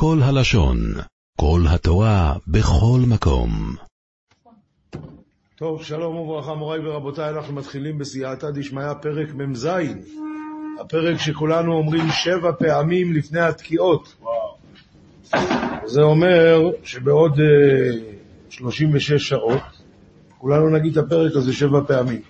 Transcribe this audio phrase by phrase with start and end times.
[0.00, 0.78] כל הלשון,
[1.40, 3.50] כל התורה, בכל מקום.
[5.56, 9.68] טוב, שלום וברכה מוריי ורבותיי, אנחנו מתחילים בסייעתא דשמיא, פרק מ"ז,
[10.80, 14.14] הפרק שכולנו אומרים שבע פעמים לפני התקיעות.
[15.86, 19.62] זה אומר שבעוד uh, 36 שעות
[20.38, 22.20] כולנו נגיד את הפרק הזה שבע פעמים.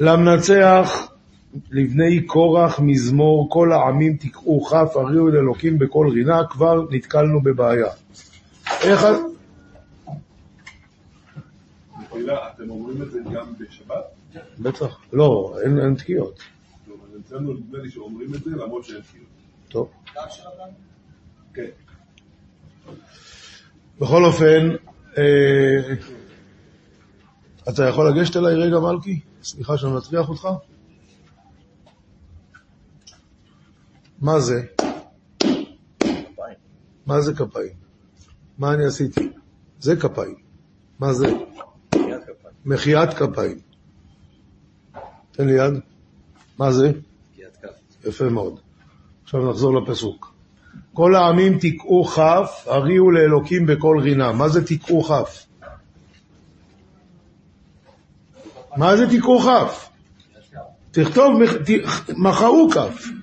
[0.00, 1.09] למנצח
[1.70, 7.90] לבני קורח מזמור כל העמים תקעו כף הריעו אל אלוקים בקול רינה, כבר נתקלנו בבעיה.
[8.82, 9.06] איך...
[12.54, 14.04] אתם אומרים את זה גם בשבת?
[14.58, 14.98] בטח.
[15.12, 16.38] לא, אין, תקיעות.
[16.86, 19.28] טוב, אז אצלנו נדמה לי שאומרים את זה למרות שאין תקיעות.
[19.68, 19.90] טוב.
[21.54, 21.66] כן.
[24.00, 24.70] בכל אופן,
[25.18, 25.94] אה,
[27.68, 29.20] אתה יכול לגשת אליי רגע, מלכי?
[29.42, 30.48] סליחה שאני מטריח אותך.
[34.20, 34.62] מה זה?
[37.06, 37.72] מה זה כפיים?
[38.58, 39.28] מה אני עשיתי?
[39.80, 40.34] זה כפיים.
[40.98, 41.26] מה זה?
[42.64, 43.58] מחיית כפיים.
[45.30, 45.74] תן לי יד.
[46.58, 46.92] מה זה?
[48.04, 48.60] יפה מאוד.
[49.22, 50.34] עכשיו נחזור לפסוק.
[50.94, 54.32] כל העמים תקעו כף, הריעו לאלוקים בקול רינה.
[54.32, 55.46] מה זה תקעו כף?
[58.76, 59.88] מה זה תקעו כף?
[60.90, 61.40] תכתוב,
[62.16, 63.19] מחאו כף.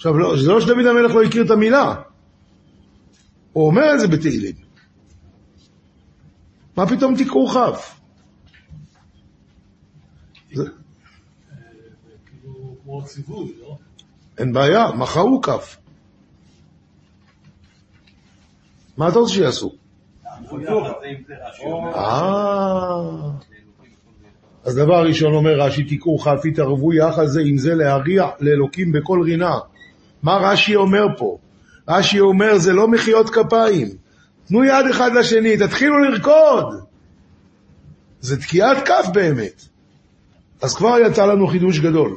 [0.00, 1.94] עכשיו, לא, זה לא שדוד המלך לא הכיר את המילה.
[3.52, 4.54] הוא אומר את זה בתהילים.
[6.76, 8.00] מה פתאום תקעו כף?
[10.52, 10.64] לא?
[14.38, 15.76] אין בעיה, מחאו כף.
[18.96, 19.72] מה אתה רוצה שיעשו?
[21.94, 23.30] אה...
[24.64, 29.22] אז דבר ראשון אומר רש"י, תיקעו כף, התערבו יחד זה עם זה להריע לאלוקים בקול
[29.22, 29.58] רינה.
[30.22, 31.38] מה רש"י אומר פה?
[31.88, 33.88] רש"י אומר, זה לא מחיאות כפיים.
[34.46, 36.80] תנו יד אחד לשני, תתחילו לרקוד.
[38.20, 39.64] זה תקיעת כף באמת.
[40.62, 42.16] אז כבר יצא לנו חידוש גדול.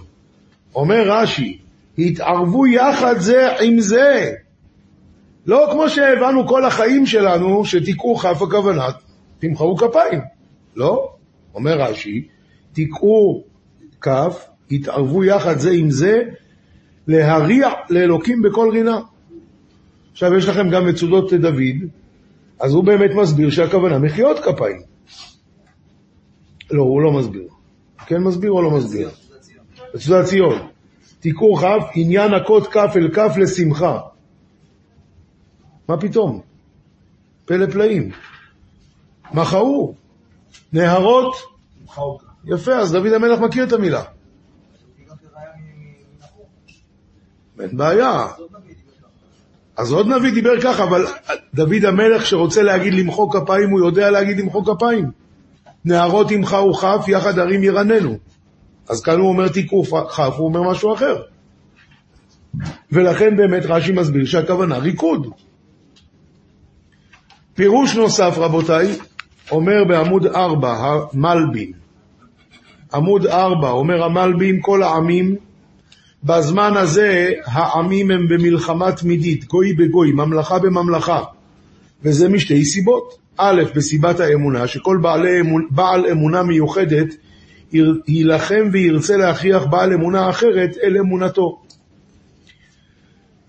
[0.75, 1.57] אומר רש"י,
[1.97, 4.31] התערבו יחד זה עם זה.
[5.45, 8.87] לא כמו שהבנו כל החיים שלנו, שתיקעו כף הכוונה,
[9.39, 10.19] תמחאו כפיים.
[10.75, 11.13] לא,
[11.55, 12.27] אומר רש"י,
[12.73, 13.43] תיקעו
[14.01, 16.21] כף, התערבו יחד זה עם זה,
[17.07, 18.99] להריע לאלוקים בכל רינה.
[20.11, 21.89] עכשיו יש לכם גם מצודות דוד,
[22.59, 24.81] אז הוא באמת מסביר שהכוונה מחיאות כפיים.
[26.71, 27.47] לא, הוא לא מסביר.
[28.05, 29.09] כן מסביר או לא מסביר?
[29.95, 30.67] מצודת ציון.
[31.19, 33.99] תיקעו כף, עניין הכות כף אל כף לשמחה.
[35.89, 36.41] מה פתאום?
[37.45, 38.11] פלא פלאים.
[39.33, 39.93] מחאו,
[40.73, 41.35] נהרות,
[42.45, 44.03] יפה, אז דוד המלך מכיר את המילה.
[47.59, 48.27] אין בעיה.
[49.77, 51.05] אז עוד נביא דיבר ככה, אבל
[51.53, 55.11] דוד המלך שרוצה להגיד למחוא כפיים, הוא יודע להגיד למחוא כפיים.
[55.85, 58.17] נערות ימחאו כף, יחד הרים ירננו.
[58.89, 61.21] אז כאן הוא אומר תיקעו כף, הוא אומר משהו אחר.
[62.91, 65.27] ולכן באמת רש"י מסביר שהכוונה ריקוד.
[67.53, 68.87] פירוש נוסף, רבותיי,
[69.51, 71.71] אומר בעמוד 4, המלבין.
[72.93, 75.35] עמוד 4, אומר המלבין, כל העמים,
[76.23, 81.23] בזמן הזה העמים הם במלחמה תמידית, גוי בגוי, ממלכה בממלכה.
[82.03, 83.23] וזה משתי סיבות.
[83.37, 87.07] א', בסיבת האמונה, שכל בעלי בעל אמונה מיוחדת
[88.07, 91.61] יילחם וירצה להכריח בעל אמונה אחרת אל אמונתו.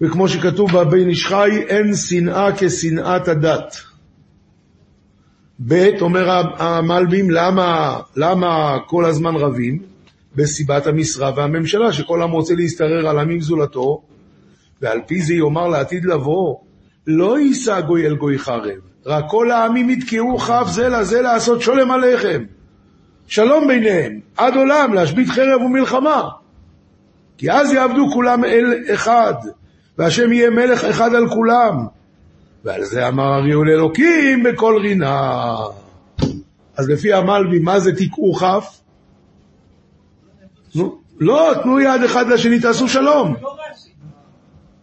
[0.00, 3.76] וכמו שכתוב בבן איש חי, אין שנאה כשנאת הדת.
[5.68, 9.93] ב', אומר המלבים, למה, למה כל הזמן רבים?
[10.36, 14.02] בסיבת המשרה והממשלה, שכל עם רוצה להשתרר על עמים זולתו,
[14.82, 16.56] ועל פי זה יאמר לעתיד לבוא,
[17.06, 21.90] לא יישא גוי אל גוי חרב, רק כל העמים יתקעו כף זה לזה לעשות שולם
[21.90, 22.44] עליכם.
[23.26, 26.28] שלום ביניהם, עד עולם, להשבית חרב ומלחמה.
[27.38, 29.34] כי אז יעבדו כולם אל אחד,
[29.98, 31.86] והשם יהיה מלך אחד על כולם.
[32.64, 35.54] ועל זה אמר הריעו לאלוקים בקול רינה.
[36.76, 38.80] אז לפי המלבי, מה זה תקעו כף?
[41.20, 43.34] לא, תנו יד אחד לשני, תעשו שלום.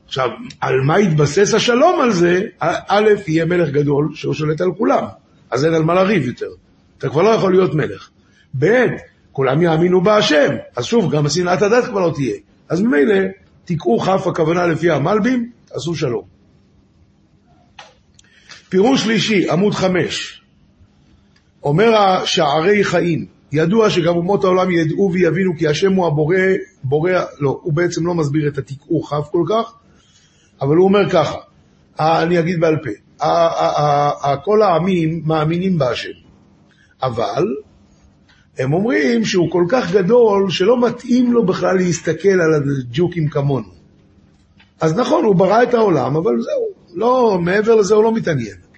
[0.06, 0.30] עכשיו,
[0.62, 2.42] על מה יתבסס השלום על זה?
[2.60, 5.04] א', יהיה מלך גדול שהוא שולט על כולם,
[5.52, 6.50] אז אין על מה לריב יותר.
[6.98, 8.10] אתה כבר לא יכול להיות מלך.
[8.60, 8.86] ב',
[9.32, 12.36] כולם יאמינו בהשם, אז שוב, גם שנאת הדת כבר לא תהיה.
[12.70, 13.16] אז ממילא,
[13.66, 16.24] תקעו כף הכוונה לפי המלבים, תעשו שלום.
[18.70, 20.42] פירוש שלישי, עמוד חמש,
[21.64, 26.36] אומר השערי חיים, ידוע שגם אומות העולם ידעו ויבינו כי השם הוא הבורא,
[26.84, 29.74] בורא, לא, הוא בעצם לא מסביר את התקעו כף כל כך,
[30.62, 31.38] אבל הוא אומר ככה,
[32.00, 33.26] אני אגיד בעל פה,
[34.44, 36.10] כל העמים מאמינים בהשם,
[37.04, 37.46] אבל
[38.58, 43.70] הם אומרים שהוא כל כך גדול שלא מתאים לו בכלל להסתכל על הג'וקים כמונו.
[44.82, 48.71] אז נכון, הוא ברא את העולם, אבל זהו, לא, מעבר לזה הוא לא מתעניין.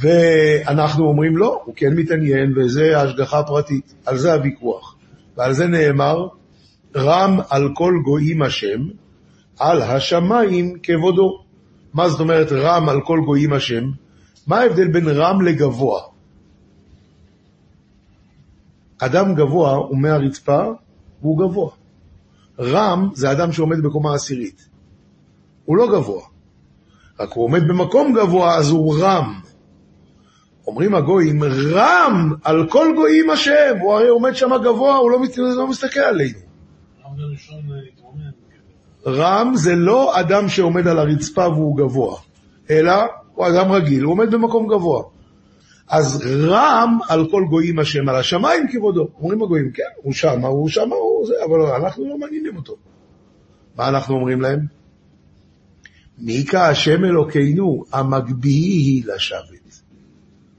[0.00, 4.96] ואנחנו אומרים לא, הוא כן מתעניין, וזה השגחה פרטית, על זה הוויכוח.
[5.36, 6.26] ועל זה נאמר,
[6.96, 8.80] רם על כל גויים השם,
[9.58, 11.42] על השמיים כבודו.
[11.94, 13.84] מה זאת אומרת רם על כל גויים השם?
[14.46, 16.00] מה ההבדל בין רם לגבוה?
[18.98, 20.62] אדם גבוה הוא מהרצפה
[21.22, 21.70] והוא גבוה.
[22.58, 24.68] רם זה אדם שעומד בקומה עשירית.
[25.64, 26.22] הוא לא גבוה.
[27.20, 29.40] רק הוא עומד במקום גבוה, אז הוא רם.
[30.68, 31.42] אומרים הגויים,
[31.72, 35.18] רם על כל גויים השם, הוא הרי עומד שם גבוה, הוא לא,
[35.56, 36.38] לא מסתכל עלינו.
[39.06, 42.16] רם זה לא אדם שעומד על הרצפה והוא גבוה,
[42.70, 42.92] אלא
[43.34, 45.02] הוא אדם רגיל, הוא עומד במקום גבוה.
[45.88, 49.08] אז רם על כל גויים השם, על השמיים כבודו.
[49.20, 52.76] אומרים הגויים, כן, הוא שם, הוא שם, הוא זה, אבל אנחנו לא מעניינים אותו.
[53.76, 54.60] מה אנחנו אומרים להם?
[56.18, 59.77] מי כהשם אלוקינו, המגביהי לשבת.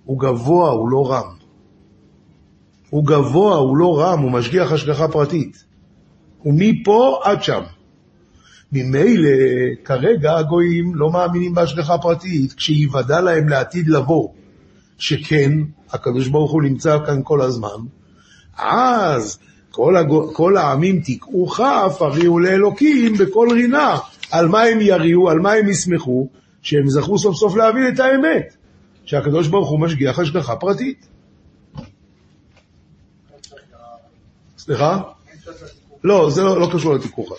[0.09, 1.31] הוא גבוה, הוא לא רם.
[2.89, 5.63] הוא גבוה, הוא לא רם, הוא משגיח השגחה פרטית.
[6.37, 7.61] הוא מפה עד שם.
[8.71, 9.29] ממילא,
[9.85, 14.29] כרגע הגויים לא מאמינים בהשגחה פרטית, כשיוודע להם לעתיד לבוא,
[14.97, 15.51] שכן,
[15.91, 17.79] הקדוש ברוך הוא נמצא כאן כל הזמן,
[18.57, 19.39] אז
[19.71, 23.97] כל, הגו, כל העמים תקעו כף, הריעו לאלוקים בכל רינה.
[24.31, 26.27] על מה הם יריעו, על מה הם ישמחו?
[26.61, 28.55] שהם זכו סוף סוף להבין את האמת,
[29.09, 31.07] שהקדוש ברוך הוא משגיח השגחה פרטית.
[34.57, 35.01] סליחה?
[36.03, 37.35] לא, זה לא, לא קשור לתיקוחה.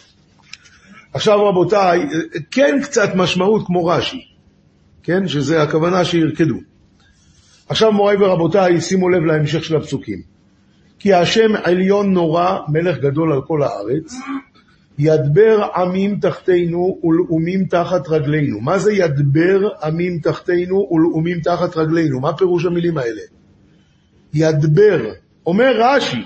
[1.12, 2.06] עכשיו רבותיי,
[2.50, 4.26] כן קצת משמעות כמו רש"י,
[5.02, 5.28] כן?
[5.28, 6.58] שזה הכוונה שירקדו.
[7.69, 10.23] עכשיו מוריי ורבותיי, שימו לב להמשך של הפסוקים.
[10.99, 14.14] כי השם עליון נורא, מלך גדול על כל הארץ,
[15.02, 18.61] ידבר עמים תחתינו ולאומים תחת רגלינו.
[18.61, 22.20] מה זה ידבר עמים תחתינו ולאומים תחת רגלינו?
[22.20, 23.20] מה פירוש המילים האלה?
[24.35, 25.12] ידבר,
[25.47, 26.23] אומר רש"י,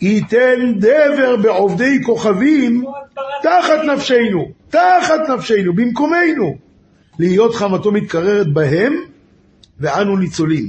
[0.00, 2.84] ייתן דבר בעובדי כוכבים
[3.42, 6.56] תחת נפשנו, תחת נפשנו, במקומנו,
[7.18, 8.94] להיות חמתו מתקררת בהם
[9.80, 10.68] ואנו ניצולים.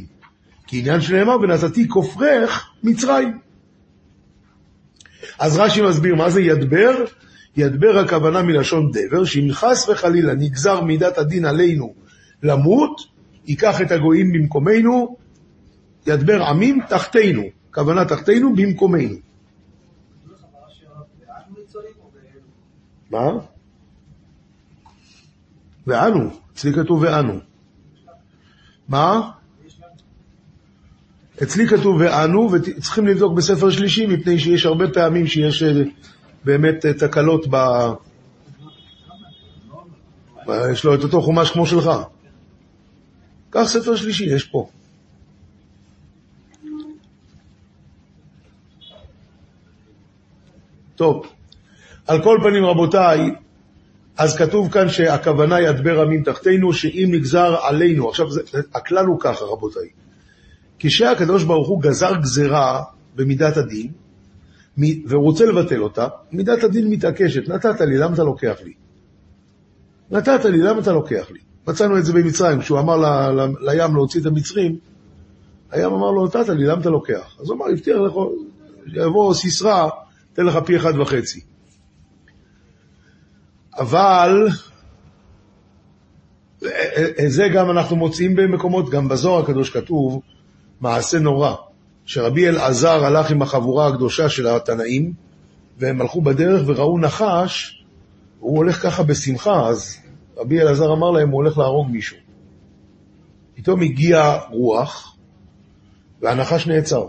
[0.67, 3.37] כי עניין שנאמר, ונתתי כופרך מצרים.
[5.39, 7.05] אז רש"י מסביר מה זה ידבר.
[7.57, 11.93] ידבר הכוונה מלשון דבר, שאם חס וחלילה נגזר מידת הדין עלינו
[12.43, 13.01] למות,
[13.45, 15.17] ייקח את הגויים במקומנו,
[16.07, 17.43] ידבר עמים תחתינו,
[17.73, 19.15] כוונה תחתינו במקומנו.
[23.11, 23.31] מה?
[25.87, 27.39] ואנו, אצלי כתוב ואנו.
[28.87, 29.31] מה?
[31.43, 35.63] אצלי כתוב ואנו, וצריכים לבדוק בספר שלישי, מפני שיש הרבה פעמים שיש
[36.43, 37.55] באמת תקלות ב...
[40.71, 41.89] יש לו את אותו חומש כמו שלך.
[43.49, 44.69] קח ספר שלישי, יש פה.
[50.95, 51.25] טוב,
[52.07, 53.19] על כל פנים רבותיי,
[54.17, 58.41] אז כתוב כאן שהכוונה ידבר עמים תחתינו, שאם נגזר עלינו, עכשיו זה,
[58.73, 59.89] הכלל הוא ככה רבותיי,
[60.79, 62.83] כשהקדוש ברוך הוא גזר גזרה
[63.15, 63.91] במידת הדין,
[64.77, 68.73] והוא רוצה לבטל אותה, מידת הדין מתעקשת, נתת לי, למה אתה לוקח לי?
[70.11, 71.39] נתת לי, למה אתה לוקח לי?
[71.67, 73.05] מצאנו את זה במצרים, כשהוא אמר ל,
[73.41, 74.77] ל, לים להוציא את המצרים,
[75.71, 77.37] הים אמר לו, נתת לי, למה אתה לוקח?
[77.39, 78.13] אז הוא אמר, הבטיח לך,
[78.93, 79.89] יבוא סיסרא,
[80.33, 81.41] תן לך פי אחד וחצי.
[83.77, 84.47] אבל
[87.27, 90.21] זה גם אנחנו מוצאים במקומות, גם בזוהר הקדוש כתוב,
[90.81, 91.55] מעשה נורא,
[92.05, 95.13] שרבי אלעזר הלך עם החבורה הקדושה של התנאים,
[95.77, 97.83] והם הלכו בדרך וראו נחש,
[98.39, 99.97] הוא הולך ככה בשמחה, אז
[100.37, 102.17] רבי אלעזר אמר להם, הוא הולך להרוג מישהו.
[103.55, 105.17] פתאום הגיע רוח,
[106.21, 107.05] והנחש נעצר.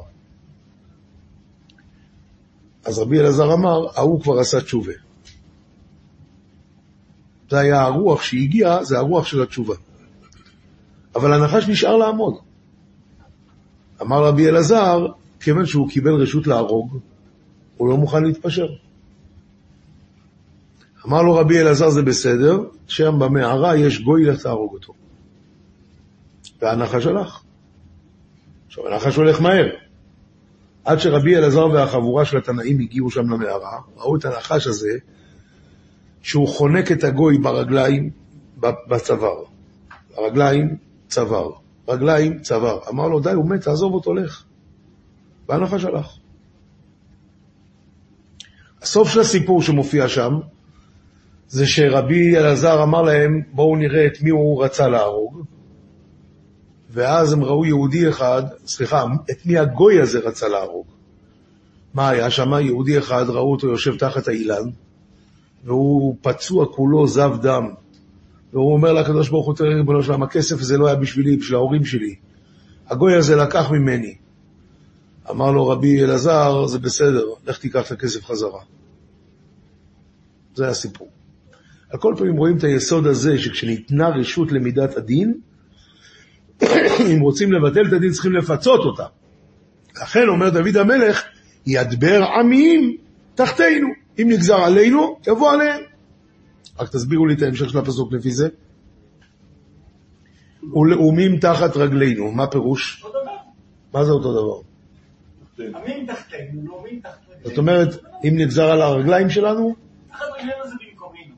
[2.84, 4.92] אז רבי אלעזר אמר, ההוא כבר עשה תשובה.
[7.50, 9.74] זה היה הרוח שהגיע, זה הרוח של התשובה.
[11.14, 12.34] אבל הנחש נשאר לעמוד.
[14.02, 15.06] אמר רבי אלעזר,
[15.40, 16.98] כיוון שהוא קיבל רשות להרוג,
[17.76, 18.66] הוא לא מוכן להתפשר.
[21.06, 24.92] אמר לו רבי אלעזר, זה בסדר, שם במערה יש גוי, לך תהרוג אותו.
[26.62, 27.42] והנחש הלך.
[28.66, 29.66] עכשיו, הנחש הולך מהר.
[30.84, 34.98] עד שרבי אלעזר והחבורה של התנאים הגיעו שם למערה, ראו את הנחש הזה,
[36.22, 38.10] שהוא חונק את הגוי ברגליים,
[38.60, 39.44] בצוואר.
[40.16, 40.76] הרגליים,
[41.08, 41.65] צוואר.
[41.88, 42.78] רגליים, צוואר.
[42.88, 44.44] אמר לו, די, הוא מת, תעזוב אותו, לך.
[45.46, 46.16] בהנחה שלך.
[48.82, 50.32] הסוף של הסיפור שמופיע שם,
[51.48, 55.42] זה שרבי אלעזר אמר להם, בואו נראה את מי הוא רצה להרוג.
[56.90, 60.86] ואז הם ראו יהודי אחד, סליחה, את מי הגוי הזה רצה להרוג.
[61.94, 62.52] מה היה שם?
[62.52, 64.68] יהודי אחד, ראו אותו יושב תחת האילן,
[65.64, 67.68] והוא פצוע כולו זב דם.
[68.56, 71.84] והוא אומר לקדוש ברוך הוא, תראה ריבונו שלם, הכסף הזה לא היה בשבילי, בשביל ההורים
[71.84, 72.14] שלי.
[72.86, 74.14] הגוי הזה לקח ממני.
[75.30, 78.60] אמר לו רבי אלעזר, זה בסדר, לך תיקח את הכסף חזרה.
[80.54, 81.08] זה הסיפור.
[81.90, 85.34] על כל פנים רואים את היסוד הזה, שכשניתנה רשות למידת הדין,
[87.12, 89.06] אם רוצים לבטל את הדין צריכים לפצות אותה.
[90.02, 91.22] לכן אומר דוד המלך,
[91.66, 92.96] ידבר עמים
[93.34, 93.88] תחתינו.
[94.18, 95.80] אם נגזר עלינו, יבוא עליהם.
[96.78, 98.48] רק תסבירו לי את ההמשך של הפסוק לפי זה.
[100.62, 103.02] ולאומים תחת רגלינו, מה פירוש?
[103.04, 103.36] אותו דבר.
[103.92, 104.66] מה זה אותו דבר?
[105.58, 107.48] עמים תחתינו, לאומים תחת רגלינו.
[107.48, 107.88] זאת אומרת,
[108.24, 109.74] אם נגזר על הרגליים שלנו,
[110.08, 111.34] תחת רגלינו זה במקומנו.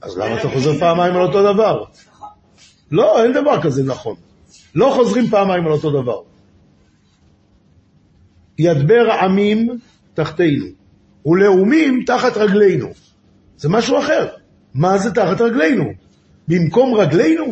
[0.00, 1.84] אז למה אתה חוזר פעמיים על אותו דבר?
[2.90, 4.16] לא, אין דבר כזה נכון.
[4.74, 6.20] לא חוזרים פעמיים על אותו דבר.
[8.58, 9.78] ידבר עמים
[10.14, 10.66] תחתינו,
[11.26, 12.88] ולאומים תחת רגלינו.
[13.56, 14.41] זה משהו אחר.
[14.74, 15.92] מה זה תחת רגלינו?
[16.48, 17.44] במקום רגלינו?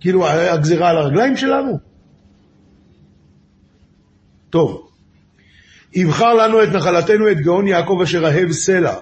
[0.00, 1.78] כאילו הגזירה על הרגליים שלנו?
[4.50, 4.88] טוב,
[5.94, 8.94] יבחר לנו את נחלתנו את גאון יעקב אשר אהב סלע.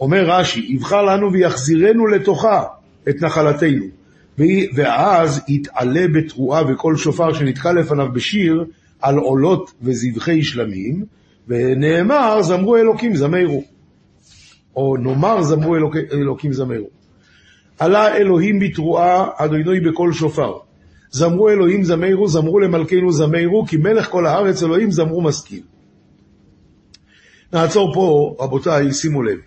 [0.00, 2.64] אומר רש"י, יבחר לנו ויחזירנו לתוכה
[3.08, 3.84] את נחלתנו.
[4.74, 8.64] ואז יתעלה בתרועה וקול שופר שנתקע לפניו בשיר
[9.00, 11.04] על עולות וזבחי שלמים,
[11.48, 13.64] ונאמר זמרו אלוקים זמרו.
[14.76, 16.88] או נאמר זמרו אלוק, אלוקים זמרו.
[17.78, 20.52] עלה אלוהים בתרועה, אדוני בקול שופר.
[21.10, 25.62] זמרו אלוהים זמרו, זמרו למלכנו זמרו, כי מלך כל הארץ אלוהים זמרו משכיל.
[27.52, 29.38] נעצור פה, רבותיי, שימו לב.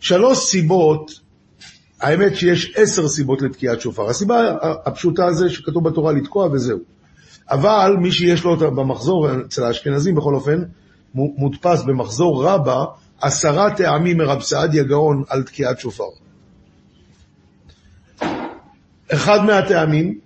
[0.00, 1.20] שלוש סיבות,
[2.00, 4.10] האמת שיש עשר סיבות לתקיעת שופר.
[4.10, 6.78] הסיבה הפשוטה זה שכתוב בתורה לתקוע וזהו.
[7.50, 10.62] אבל מי שיש לו אותה במחזור, אצל האשכנזים בכל אופן,
[11.14, 12.84] מודפס במחזור רבה,
[13.20, 16.04] עשרה טעמים מרב סעדיה גאון על תקיעת שופר.
[19.12, 20.18] אחד מהטעמים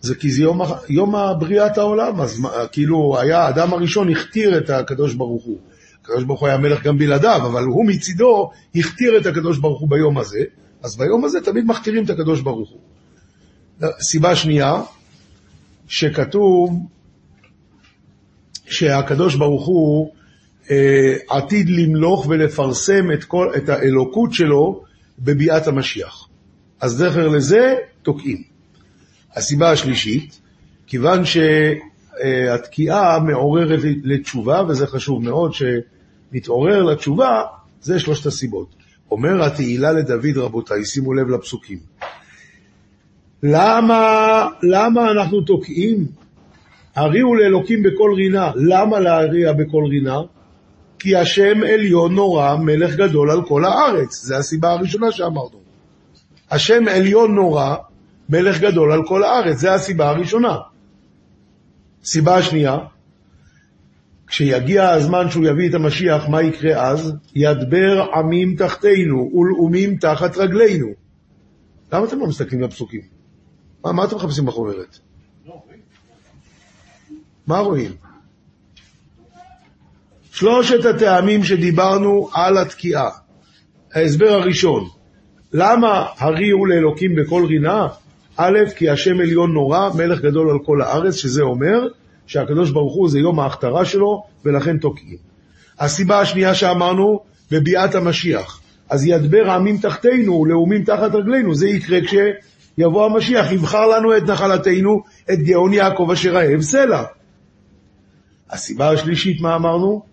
[0.00, 5.14] זה כי זה יום, יום בריאת העולם, אז כאילו היה האדם הראשון הכתיר את הקדוש
[5.14, 5.58] ברוך הוא.
[6.02, 9.90] הקדוש ברוך הוא היה מלך גם בלעדיו, אבל הוא מצידו הכתיר את הקדוש ברוך הוא
[9.90, 10.38] ביום הזה,
[10.82, 12.80] אז ביום הזה תמיד מכתירים את הקדוש ברוך הוא.
[14.00, 14.82] סיבה שנייה,
[15.88, 16.86] שכתוב
[18.66, 20.10] שהקדוש ברוך הוא
[21.28, 24.82] עתיד למלוך ולפרסם את, כל, את האלוקות שלו
[25.18, 26.28] בביאת המשיח.
[26.80, 28.42] אז זכר לזה תוקעים.
[29.36, 30.40] הסיבה השלישית,
[30.86, 37.42] כיוון שהתקיעה מעוררת לתשובה, וזה חשוב מאוד שנתעורר לתשובה,
[37.80, 38.74] זה שלושת הסיבות.
[39.10, 41.78] אומר התהילה לדוד, רבותיי, שימו לב לפסוקים.
[43.42, 46.06] למה, למה אנחנו תוקעים?
[46.96, 48.50] הריעו לאלוקים בקול רינה.
[48.56, 50.18] למה להריע בקול רינה?
[50.98, 54.24] כי השם עליון נורא, מלך גדול על כל הארץ.
[54.24, 55.60] זו הסיבה הראשונה שאמרנו.
[56.50, 57.76] השם עליון נורא,
[58.28, 59.56] מלך גדול על כל הארץ.
[59.56, 60.56] זו הסיבה הראשונה.
[62.04, 62.78] סיבה שנייה,
[64.26, 67.12] כשיגיע הזמן שהוא יביא את המשיח, מה יקרה אז?
[67.34, 70.86] ידבר עמים תחתינו ולאומים תחת רגלינו.
[71.92, 73.00] למה אתם לא מסתכלים בפסוקים?
[73.84, 74.98] מה, מה אתם מחפשים בחוברת?
[77.46, 78.07] מה רואים?
[80.32, 83.08] שלושת הטעמים שדיברנו על התקיעה.
[83.94, 84.84] ההסבר הראשון,
[85.52, 87.86] למה הריעו לאלוקים בקול רינה?
[88.36, 91.88] א', כי השם עליון נורא, מלך גדול על כל הארץ, שזה אומר
[92.26, 95.16] שהקדוש ברוך הוא זה יום ההכתרה שלו, ולכן תוקעים.
[95.78, 97.20] הסיבה השנייה שאמרנו,
[97.50, 98.60] בביאת המשיח.
[98.90, 105.02] אז ידבר עמים תחתינו, לאומים תחת רגלינו, זה יקרה כשיבוא המשיח, יבחר לנו את נחלתנו,
[105.32, 107.04] את גאון יעקב אשר אהב סלע.
[108.50, 110.07] הסיבה השלישית, מה אמרנו?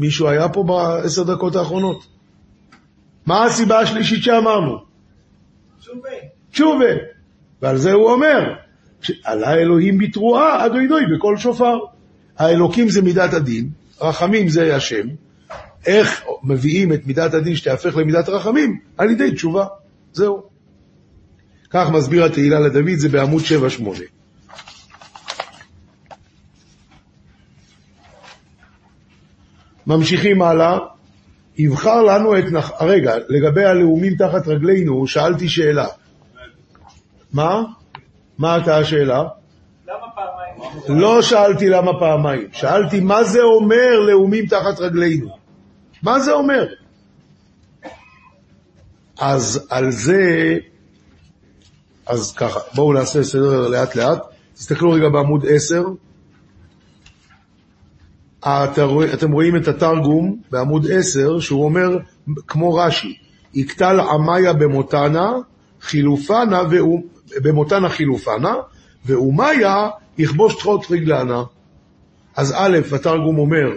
[0.00, 2.06] מישהו היה פה בעשר דקות האחרונות?
[3.26, 4.78] מה הסיבה השלישית שאמרנו?
[5.80, 6.08] תשובה.
[6.50, 6.94] תשובה.
[7.62, 8.54] ועל זה הוא אומר,
[9.24, 11.78] עלה אלוהים בתרועה עד אוידוי בקול שופר.
[12.38, 15.08] האלוקים זה מידת הדין, רחמים זה השם.
[15.86, 18.78] איך מביאים את מידת הדין שתהפך למידת רחמים?
[18.96, 19.66] על ידי תשובה.
[20.12, 20.42] זהו.
[21.70, 24.00] כך מסביר התהילה לדוד, זה בעמוד 7-8.
[29.90, 30.78] ממשיכים הלאה,
[31.58, 32.70] יבחר לנו את נח...
[32.80, 35.86] רגע, לגבי הלאומים תחת רגלינו, שאלתי שאלה.
[37.32, 37.62] מה?
[38.38, 39.24] מה הייתה השאלה?
[40.88, 45.28] לא שאלתי למה פעמיים, שאלתי מה זה אומר לאומים תחת רגלינו.
[46.02, 46.66] מה זה אומר?
[49.18, 50.58] אז על זה,
[52.06, 54.18] אז ככה, בואו נעשה סדר לאט לאט.
[54.54, 55.82] תסתכלו רגע בעמוד 10.
[58.44, 61.98] רואה- אתם רואים את התרגום בעמוד 10, שהוא אומר,
[62.46, 63.14] כמו רש"י,
[63.54, 65.32] יקטל עמיה במותנה,
[65.80, 66.62] חילופנה,
[67.42, 68.54] במותנה חילופנה,
[69.06, 71.42] ואומיה יכבוש תחות רגלנה.
[72.36, 73.70] אז א', התרגום אומר,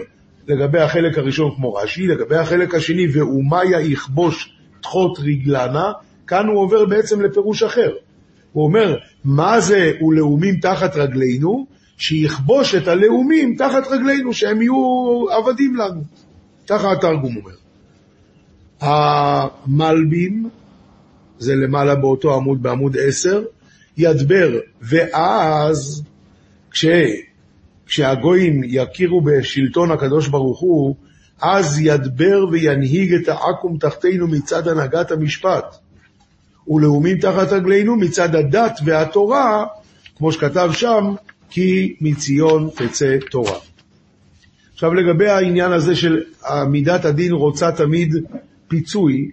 [0.48, 5.92] לגבי החלק הראשון כמו רש"י, לגבי החלק השני, ואומיה יכבוש תחות רגלנה,
[6.26, 7.92] כאן הוא עובר בעצם לפירוש אחר.
[8.52, 11.66] הוא אומר, מה זה ולאומים תחת רגלינו?
[11.96, 16.02] שיכבוש את הלאומים תחת רגלינו, שהם יהיו עבדים לנו.
[16.68, 17.54] ככה התרגום אומר.
[18.80, 20.48] המלבים,
[21.38, 23.42] זה למעלה באותו עמוד, בעמוד 10,
[23.96, 26.02] ידבר, ואז
[26.70, 26.84] כש,
[27.86, 30.96] כשהגויים יכירו בשלטון הקדוש ברוך הוא,
[31.40, 35.76] אז ידבר וינהיג את העכו"ם תחתינו מצד הנהגת המשפט.
[36.68, 39.64] ולאומים תחת רגלינו מצד הדת והתורה,
[40.16, 41.14] כמו שכתב שם,
[41.54, 43.58] כי מציון תצא תורה.
[44.74, 46.22] עכשיו לגבי העניין הזה של
[46.68, 48.14] מידת הדין רוצה תמיד
[48.68, 49.30] פיצוי,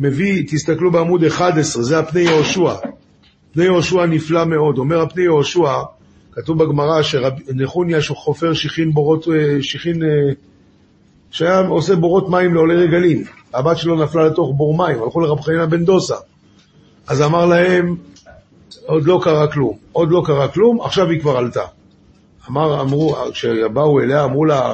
[0.00, 2.74] מביא, תסתכלו בעמוד 11, זה הפני יהושע.
[3.52, 5.82] פני יהושע נפלא מאוד, אומר הפני יהושע,
[6.32, 9.26] כתוב בגמרא שנחוניה חופר שיחין בורות,
[9.60, 10.02] שיחין,
[11.30, 15.66] שהיה עושה בורות מים לעולי רגלים, הבת שלו נפלה לתוך בור מים, הלכו לרב חנינא
[15.66, 16.16] בן דוסה.
[17.06, 17.96] אז אמר להם,
[18.86, 21.64] עוד לא קרה כלום, עוד לא קרה כלום, עכשיו היא כבר עלתה.
[22.48, 24.72] אמר, אמרו, כשבאו אליה, אמרו לה,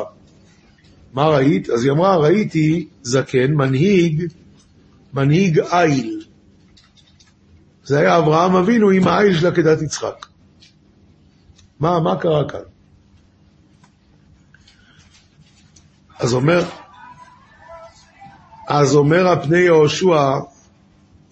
[1.13, 1.71] מה ראית?
[1.71, 4.23] אז היא אמרה, ראיתי זקן, מנהיג,
[5.15, 6.25] מנהיג איל.
[7.85, 10.27] זה היה אברהם אבינו עם האיל של עקדת יצחק.
[11.81, 12.61] מה, מה קרה כאן?
[16.19, 16.65] אז אומר,
[18.69, 20.39] אז אומר הפני יהושע,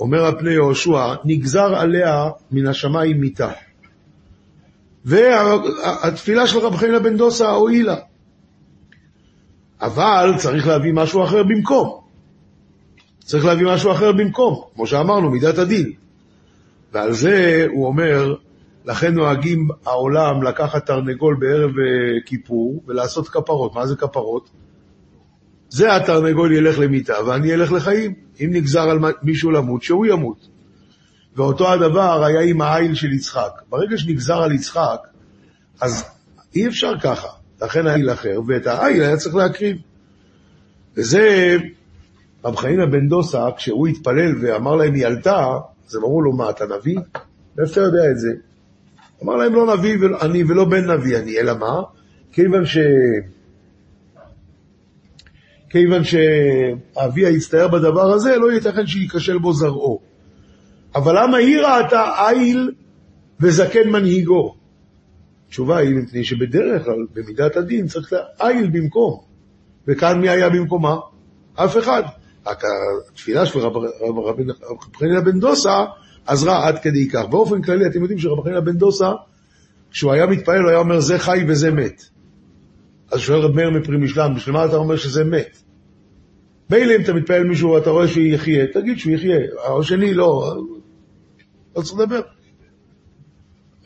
[0.01, 3.51] אומר הפני יהושע, נגזר עליה מן השמיים מיתה.
[5.05, 7.97] והתפילה של רב חנינא בן דוסה הועילה.
[9.81, 12.01] אבל צריך להביא משהו אחר במקום.
[13.19, 15.93] צריך להביא משהו אחר במקום, כמו שאמרנו, מידת הדין.
[16.93, 18.35] ועל זה הוא אומר,
[18.85, 21.71] לכן נוהגים העולם לקחת תרנגול בערב
[22.27, 23.75] כיפור ולעשות כפרות.
[23.75, 24.51] מה זה כפרות?
[25.71, 28.15] זה התרנגול ילך למיתה ואני אלך לחיים.
[28.41, 30.49] אם נגזר על מישהו למות, שהוא ימות.
[31.37, 33.51] ואותו הדבר היה עם העיל של יצחק.
[33.69, 34.99] ברגע שנגזר על יצחק,
[35.81, 36.05] אז
[36.55, 37.29] אי אפשר ככה.
[37.63, 39.77] לכן העיל אחר, ואת העיל היה צריך להקריב.
[40.97, 41.57] וזה,
[42.45, 45.47] רב חנינא בן דוסה, כשהוא התפלל ואמר להם היא עלתה,
[45.89, 46.99] אז הם אמרו לו, מה, אתה נביא?
[47.59, 48.29] מאיפה אתה יודע את זה?
[49.23, 51.83] אמר להם, לא נביא אני ולא בן נביא אני, אלא מה?
[52.33, 52.79] כיוון ש...
[55.71, 60.01] כיוון שאביה הצטער בדבר הזה, לא ייתכן שייכשל בו זרעו.
[60.95, 62.71] אבל למה היא ראתה איל
[63.41, 64.55] וזקן מנהיגו?
[65.47, 69.21] התשובה היא מפני שבדרך כלל, במידת הדין, צריך איל במקום.
[69.89, 70.97] וכאן מי היה במקומה?
[71.55, 72.03] אף אחד.
[72.47, 72.63] רק
[73.13, 73.73] התפילה של רב
[74.97, 75.85] חנינא בן דוסה
[76.27, 77.25] עזרה עד כדי כך.
[77.31, 79.11] באופן כללי, אתם יודעים שרב חנינא בן דוסה,
[79.91, 82.03] כשהוא היה מתפעל, הוא היה אומר, זה חי וזה מת.
[83.11, 85.63] אז שואל רב מאיר מפרי משלם, בשביל מה אתה אומר שזה מת?
[86.71, 89.37] מילא אם אתה מתפעל מישהו ואתה רואה שהוא יחיה, תגיד שהוא יחיה,
[89.69, 90.57] או שני לא,
[91.77, 92.21] לא צריך לדבר.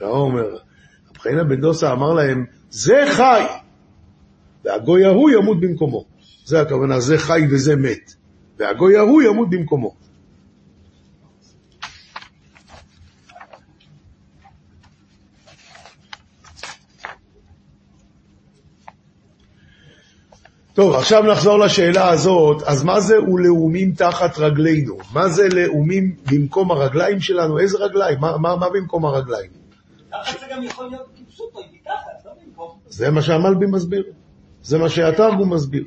[0.01, 0.55] הוא אומר,
[1.11, 3.43] רב חנינא בן דוסה אמר להם, זה חי,
[4.65, 6.05] והגוי ההוא ימות במקומו.
[6.45, 8.15] זה הכוונה, זה חי וזה מת,
[8.59, 9.95] והגוי ההוא ימות במקומו.
[20.75, 24.97] טוב, עכשיו נחזור לשאלה הזאת, אז מה זה ולאומים תחת רגלינו?
[25.13, 27.59] מה זה לאומים במקום הרגליים שלנו?
[27.59, 28.21] איזה רגליים?
[28.21, 29.51] מה, מה, מה במקום הרגליים?
[30.11, 32.69] תחת זה גם יכול להיות כפסותו, היא מתחת, לא במקום.
[32.89, 34.05] זה מה שהמלבי מסביר,
[34.63, 35.85] זה מה שהתרגום מסביר.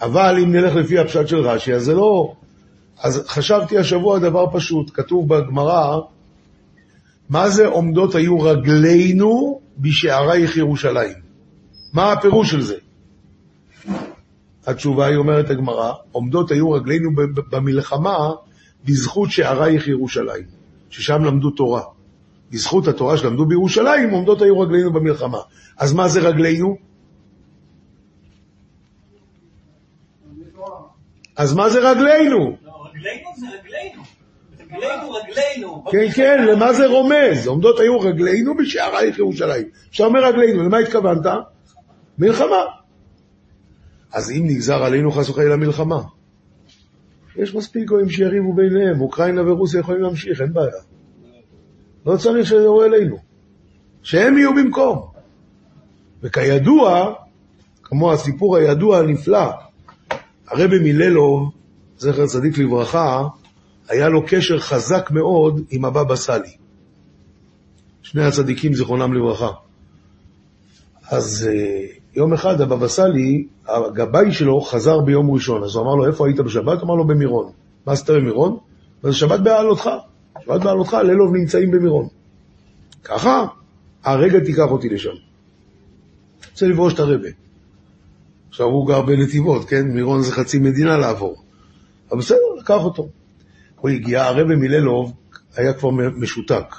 [0.00, 2.32] אבל אם נלך לפי הפשט של רש"י, אז זה לא...
[3.02, 6.00] אז חשבתי השבוע דבר פשוט, כתוב בגמרא,
[7.28, 11.14] מה זה עומדות היו רגלינו בשערייך ירושלים?
[11.92, 12.76] מה הפירוש של זה?
[14.66, 17.10] התשובה היא אומרת הגמרא, עומדות היו רגלינו
[17.50, 18.30] במלחמה
[18.84, 20.44] בזכות שערייך ירושלים,
[20.90, 21.82] ששם למדו תורה.
[22.50, 25.38] בזכות התורה שלמדו בירושלים, עומדות היו רגלינו במלחמה.
[25.78, 26.76] אז מה זה רגלינו?
[31.36, 32.38] אז מה זה רגלינו?
[32.38, 34.02] לא, רגלינו זה רגלינו.
[34.60, 35.84] רגלינו, רגלינו.
[35.90, 37.46] כן, כן, למה זה רומז?
[37.46, 39.68] עומדות היו רגלינו בשערייך ירושלים.
[39.88, 41.26] עכשיו אומר רגלינו, למה התכוונת?
[42.18, 42.81] מלחמה.
[44.12, 46.02] אז אם נגזר עלינו חס וחלילה מלחמה,
[47.36, 50.82] יש מספיק גויים שיריבו ביניהם, אוקראינה ורוסיה יכולים להמשיך, אין בעיה.
[52.06, 53.16] לא צריך שיראו אלינו.
[54.02, 54.98] שהם יהיו במקום.
[56.22, 57.14] וכידוע,
[57.82, 59.50] כמו הסיפור הידוע הנפלא,
[60.48, 61.52] הרבי מיללוב,
[61.98, 63.22] זכר צדיק לברכה,
[63.88, 66.56] היה לו קשר חזק מאוד עם הבבא סאלי.
[68.02, 69.50] שני הצדיקים זיכרונם לברכה.
[71.10, 76.06] אז אה, יום אחד הבבא סאלי, הגבאי שלו חזר ביום ראשון, אז הוא אמר לו,
[76.06, 76.82] איפה היית בשבת?
[76.82, 77.52] אמר לו, במירון.
[77.86, 78.58] מה עשית במירון?
[79.02, 79.90] אז שבת בעלותך.
[80.44, 82.08] שבת בעלותך, לילוב נמצאים במירון.
[83.04, 83.46] ככה,
[84.04, 85.10] הרגע תיקח אותי לשם.
[86.50, 87.28] רוצה לפגוש את הרבה.
[88.48, 89.88] עכשיו הוא גר בנתיבות, כן?
[89.88, 91.36] מירון זה חצי מדינה לעבור.
[92.10, 93.08] אבל בסדר, לקח אותו.
[93.80, 95.12] הוא הגיע, הרבה מלילוב
[95.56, 96.74] היה כבר משותק.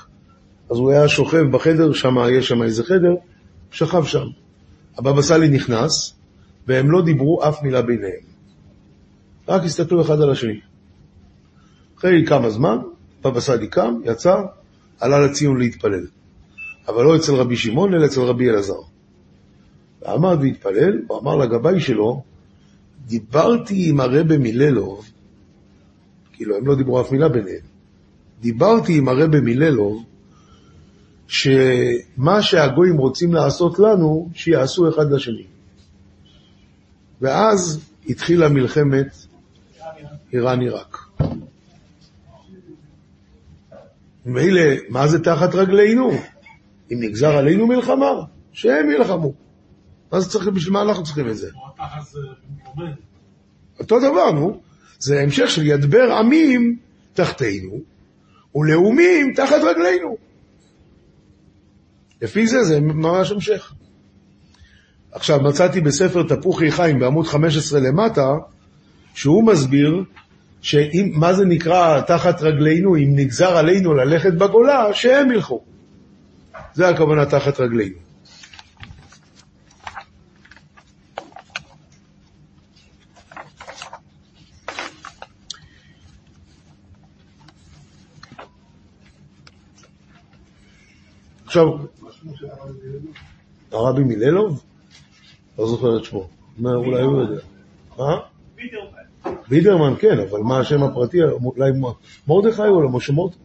[0.72, 3.16] אז הוא היה שוכב בחדר, שם, יש שם איזה חדר,
[3.72, 4.26] שכב שם.
[4.98, 6.14] הבבא סאלי נכנס,
[6.68, 8.24] והם לא דיברו אף מילה ביניהם.
[9.48, 10.60] רק הסתכלו אחד על השני.
[11.98, 12.78] אחרי כמה זמן,
[13.24, 14.36] בבא סאלי קם, יצא,
[15.00, 16.08] עלה לציון להתפלל.
[16.88, 18.82] אבל לא אצל רבי שמעון, אלא אצל רבי אלעזר.
[20.02, 22.24] ועמד והתפלל, הוא אמר לגבאי שלו,
[23.06, 25.06] דיברתי עם הרבה מלילוב,
[26.34, 27.66] כאילו הם לא דיברו אף מילה ביניהם,
[28.42, 30.04] דיברתי עם הרבה מלילוב,
[31.34, 35.46] שמה שהגויים רוצים לעשות לנו, שיעשו אחד לשני.
[37.22, 39.16] ואז התחילה מלחמת
[40.34, 40.98] איראן-עיראק.
[44.26, 46.12] מילא, מה זה תחת רגלינו?
[46.92, 48.12] אם נגזר עלינו מלחמה,
[48.52, 49.34] שהם ילחמו.
[50.12, 51.50] מה זה צריך, בשביל מה אנחנו צריכים את זה?
[53.80, 54.62] אותו דבר, נו.
[55.00, 56.78] זה המשך של ידבר עמים
[57.14, 57.80] תחתינו,
[58.56, 60.33] ולאומים תחת רגלינו.
[62.24, 63.74] לפי זה זה ממש המשך.
[65.12, 68.36] עכשיו, מצאתי בספר תפוחי חיים בעמוד 15 למטה,
[69.14, 70.04] שהוא מסביר
[70.62, 75.64] שאם, מה זה נקרא תחת רגלינו, אם נגזר עלינו ללכת בגולה, שהם ילכו.
[76.74, 77.96] זה הכוונה תחת רגלינו.
[91.46, 91.68] עכשיו,
[93.72, 94.64] הרבי מיללוב?
[95.58, 96.28] לא זוכר את שמו.
[96.64, 97.42] אולי הוא יודע.
[97.98, 98.20] מה?
[99.50, 101.24] בידרמן, כן, אבל מה השם הפרטי?
[101.24, 101.72] אולי
[102.28, 102.90] מרדכי או לא?
[102.90, 103.40] משה מרדכי?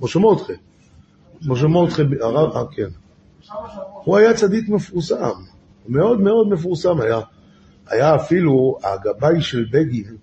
[0.00, 0.52] משה מרדכי.
[1.46, 2.88] משה מרדכי, הרב, אה, כן.
[4.04, 5.30] הוא היה צדיק מפורסם,
[5.88, 7.20] מאוד מאוד מפורסם היה.
[7.86, 10.16] היה אפילו הגבאי של בגין,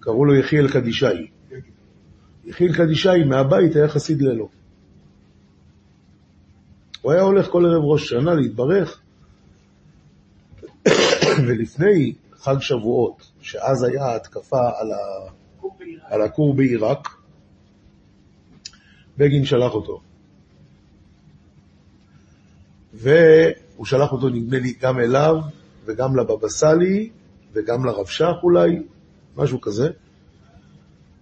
[0.00, 1.26] קראו לו יחיאל קדישאי.
[2.44, 4.48] יחיאל קדישאי מהבית היה חסיד לילו.
[7.04, 9.00] הוא היה הולך כל ערב ראש שנה להתברך,
[11.46, 15.30] ולפני חג שבועות, שאז היה התקפה על, ה...
[16.04, 17.08] על הכור בעיראק,
[19.18, 20.00] בגין שלח אותו.
[22.94, 25.36] והוא שלח אותו, נדמה לי, גם אליו,
[25.84, 27.10] וגם לבבא סאלי,
[27.52, 28.82] וגם לרב שך אולי,
[29.36, 29.90] משהו כזה,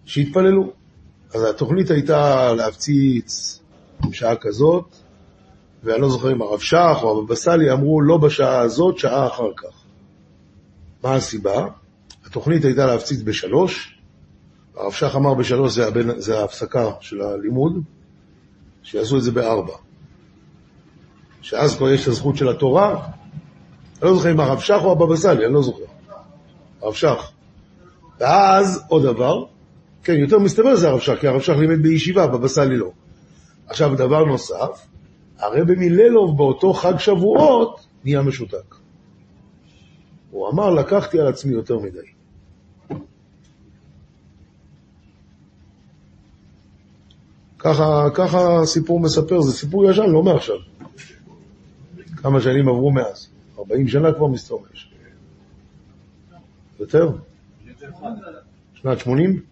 [0.05, 0.73] שהתפללו.
[1.35, 3.61] אז התוכנית הייתה להפציץ
[4.11, 5.02] בשעה כזאת,
[5.83, 9.51] ואני לא זוכר אם הרב שך או הבבא סאלי אמרו לא בשעה הזאת, שעה אחר
[9.57, 9.83] כך.
[11.05, 11.67] מה הסיבה?
[12.27, 13.99] התוכנית הייתה להפציץ בשלוש,
[14.77, 17.83] הרב שך אמר בשלוש זה, הבן, זה ההפסקה של הלימוד,
[18.83, 19.75] שיעשו את זה בארבע.
[21.43, 23.07] שאז כבר יש את הזכות של התורה,
[24.03, 25.85] אני לא זוכר אם הרב שך או הבבא סאלי, אני לא זוכר.
[26.83, 27.31] הרב שך.
[28.21, 29.45] ואז עוד דבר,
[30.05, 32.91] כן, יותר מסתבר זה הרב שך, כי הרב שך לימד בישיבה, הבבא סאלי לא.
[33.67, 34.87] עכשיו, דבר נוסף,
[35.43, 38.75] הרבי מלילוב באותו חג שבועות נהיה משותק.
[40.31, 41.99] הוא אמר, לקחתי על עצמי יותר מדי.
[47.59, 50.57] ככה, ככה הסיפור מספר, זה סיפור ישן, לא מעכשיו.
[52.17, 53.29] כמה שנים עברו מאז?
[53.59, 54.93] 40 שנה כבר מסתומש.
[56.81, 57.11] יותר?
[58.75, 59.43] שנת 80?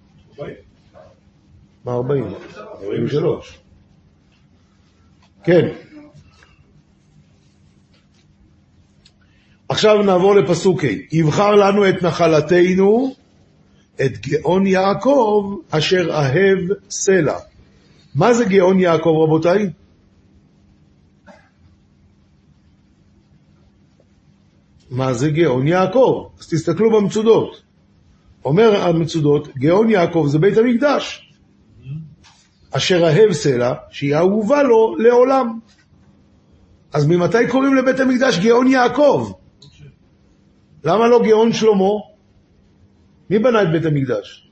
[1.85, 2.25] מה 40?
[2.57, 3.61] 43.
[5.45, 5.69] כן.
[9.69, 13.15] עכשיו נעבור לפסוק ה' יבחר לנו את נחלתנו,
[13.95, 16.59] את גאון יעקב, אשר אהב
[16.91, 17.39] סלע.
[18.15, 19.71] מה זה גאון יעקב, רבותיי?
[24.91, 26.29] מה זה גאון יעקב?
[26.41, 27.63] אז תסתכלו במצודות.
[28.45, 31.30] אומר המצודות, גאון יעקב זה בית המקדש.
[32.71, 35.59] אשר אהב סלע, שהיא אהובה לו לעולם.
[36.93, 39.33] אז ממתי קוראים לבית המקדש גאון יעקב?
[40.85, 41.91] למה לא גאון שלמה?
[43.31, 44.51] מי בנה את בית המקדש?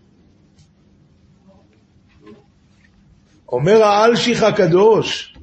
[3.49, 5.35] אומר האלשיך הקדוש,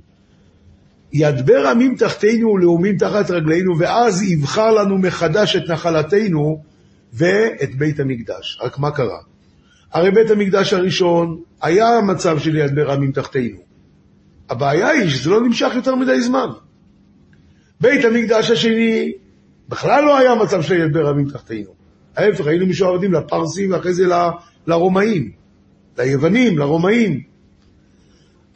[1.14, 6.64] ידבר עמים תחתינו ולאומים תחת רגלינו, ואז יבחר לנו מחדש את נחלתנו
[7.14, 8.60] ואת בית המקדש.
[8.62, 9.20] רק מה קרה?
[9.96, 13.58] הרי בית המקדש הראשון היה מצב של ידבר עמים תחתינו.
[14.50, 16.48] הבעיה היא שזה לא נמשך יותר מדי זמן.
[17.82, 19.12] בית המקדש השני
[19.70, 21.70] בכלל לא היה מצב של ידבר עמים תחתינו.
[22.18, 24.30] ההפך, היינו משועבדים לפרסים ואחרי זה ל-
[24.68, 25.32] לרומאים,
[25.98, 27.22] ליוונים, לרומאים.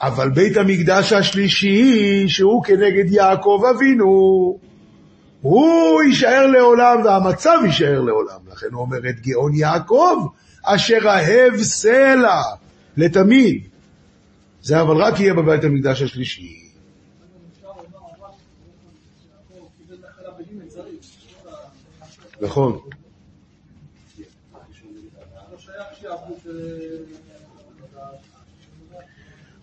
[0.02, 4.06] אבל בית המקדש השלישי, שהוא כנגד יעקב אבינו,
[5.42, 8.40] הוא יישאר לעולם והמצב יישאר לעולם.
[8.52, 10.26] לכן הוא אומר את גאון יעקב,
[10.64, 12.42] אשר אהב סלע
[12.98, 13.68] לתמיד.
[14.62, 16.70] זה אבל רק יהיה בבית המקדש השלישי.
[22.42, 22.80] נכון.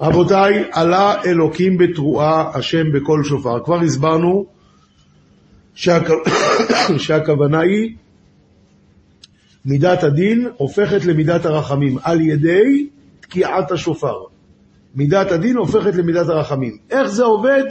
[0.00, 3.64] רבותיי, עלה אלוקים בתרועה, השם בקול שופר.
[3.64, 4.46] כבר הסברנו
[5.74, 6.10] שהכ...
[7.04, 7.96] שהכוונה היא
[9.66, 12.88] מידת הדין הופכת למידת הרחמים על ידי
[13.20, 14.16] תקיעת השופר.
[14.94, 16.76] מידת הדין הופכת למידת הרחמים.
[16.90, 17.62] איך זה עובד?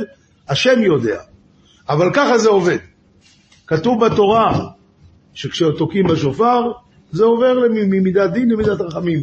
[0.49, 1.19] השם יודע.
[1.89, 2.77] אבל ככה זה עובד.
[3.67, 4.59] כתוב בתורה
[5.33, 6.71] שכשתוקעים בשופר,
[7.11, 9.19] זה עובר ממידת דין למידת רחמים.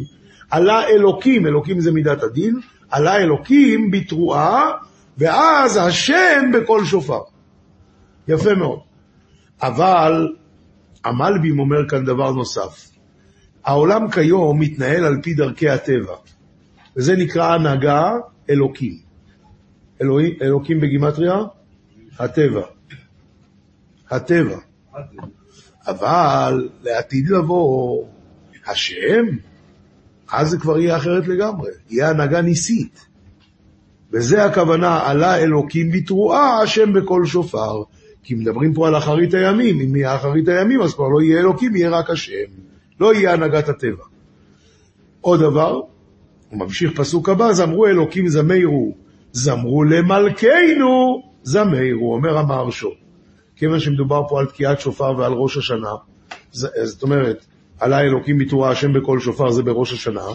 [0.51, 2.59] עלה אלוקים, אלוקים זה מידת הדין,
[2.91, 4.71] עלה אלוקים בתרועה,
[5.17, 7.19] ואז השם בקול שופר.
[8.27, 8.79] יפה מאוד.
[9.61, 10.27] אבל
[11.03, 12.89] המלבים אומר כאן דבר נוסף.
[13.63, 16.15] העולם כיום מתנהל על פי דרכי הטבע,
[16.97, 18.11] וזה נקרא הנהגה
[18.49, 18.97] אלוקים.
[20.01, 21.37] אלוהים, אלוקים בגימטריה?
[22.19, 22.61] הטבע.
[24.09, 24.57] הטבע.
[25.87, 28.03] אבל לעתיד לבוא
[28.67, 29.25] השם,
[30.31, 33.05] אז זה כבר יהיה אחרת לגמרי, יהיה הנהגה ניסית.
[34.11, 37.83] וזה הכוונה, עלה אלוקים בתרועה, השם בקול שופר.
[38.23, 41.75] כי מדברים פה על אחרית הימים, אם יהיה אחרית הימים אז כבר לא יהיה אלוקים,
[41.75, 42.33] יהיה רק השם.
[42.99, 44.03] לא יהיה הנהגת הטבע.
[45.21, 45.81] עוד דבר,
[46.49, 48.93] הוא ממשיך פסוק הבא, זמרו אלוקים זמרו,
[49.31, 52.91] זמרו למלכנו זמרו, אומר המהרשו.
[53.55, 55.91] כיוון שמדובר פה על תקיעת שופר ועל ראש השנה,
[56.51, 57.45] זאת אומרת,
[57.79, 60.25] עלה אלוקים בתרועה השם בקול שופר זה בראש השנה,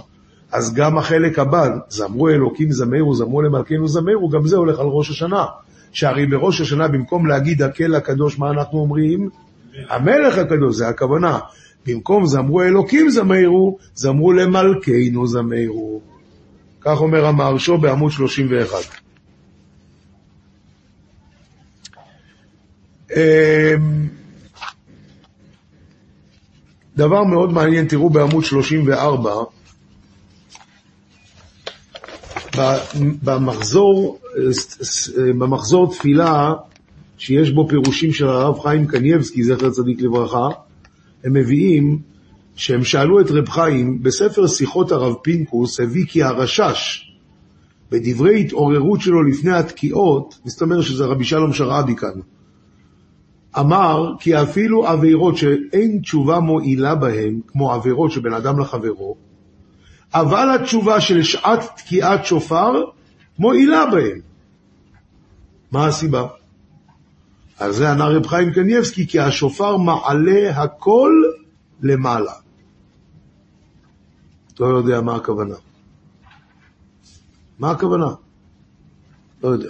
[0.52, 5.10] אז גם החלק הבא, זמרו אלוקים זמרו, זמרו למלכנו זמרו, גם זה הולך על ראש
[5.10, 5.44] השנה.
[5.92, 9.28] שהרי בראש השנה במקום להגיד הקל הקדוש, מה אנחנו אומרים?
[9.88, 11.38] המלך הקדוש, זה הכוונה.
[11.86, 16.00] במקום זמרו אלוקים זמרו, זמרו למלכנו זמרו.
[16.80, 18.78] כך אומר המהרשו בעמוד 31.
[26.96, 29.30] דבר מאוד מעניין, תראו בעמוד 34,
[33.22, 34.18] במחזור,
[35.38, 36.52] במחזור תפילה
[37.18, 40.48] שיש בו פירושים של הרב חיים קנייבסקי, זכר צדיק לברכה,
[41.24, 41.98] הם מביאים
[42.54, 47.12] שהם שאלו את רב חיים, בספר שיחות הרב פינקוס הביא כי הרשש
[47.90, 52.20] בדברי התעוררות שלו לפני התקיעות, מסתבר שזה רבי שלום שרעבי כאן,
[53.58, 59.16] אמר כי אפילו עבירות שאין תשובה מועילה בהן, כמו עבירות של בן אדם לחברו,
[60.14, 62.84] אבל התשובה של שעת תקיעת שופר
[63.38, 64.20] מועילה בהן.
[65.72, 66.26] מה הסיבה?
[67.58, 71.12] על זה ענה רב חיים קנייבסקי, כי השופר מעלה הכל
[71.82, 72.32] למעלה.
[74.60, 75.54] לא יודע מה הכוונה.
[77.58, 78.14] מה הכוונה?
[79.42, 79.68] לא יודע.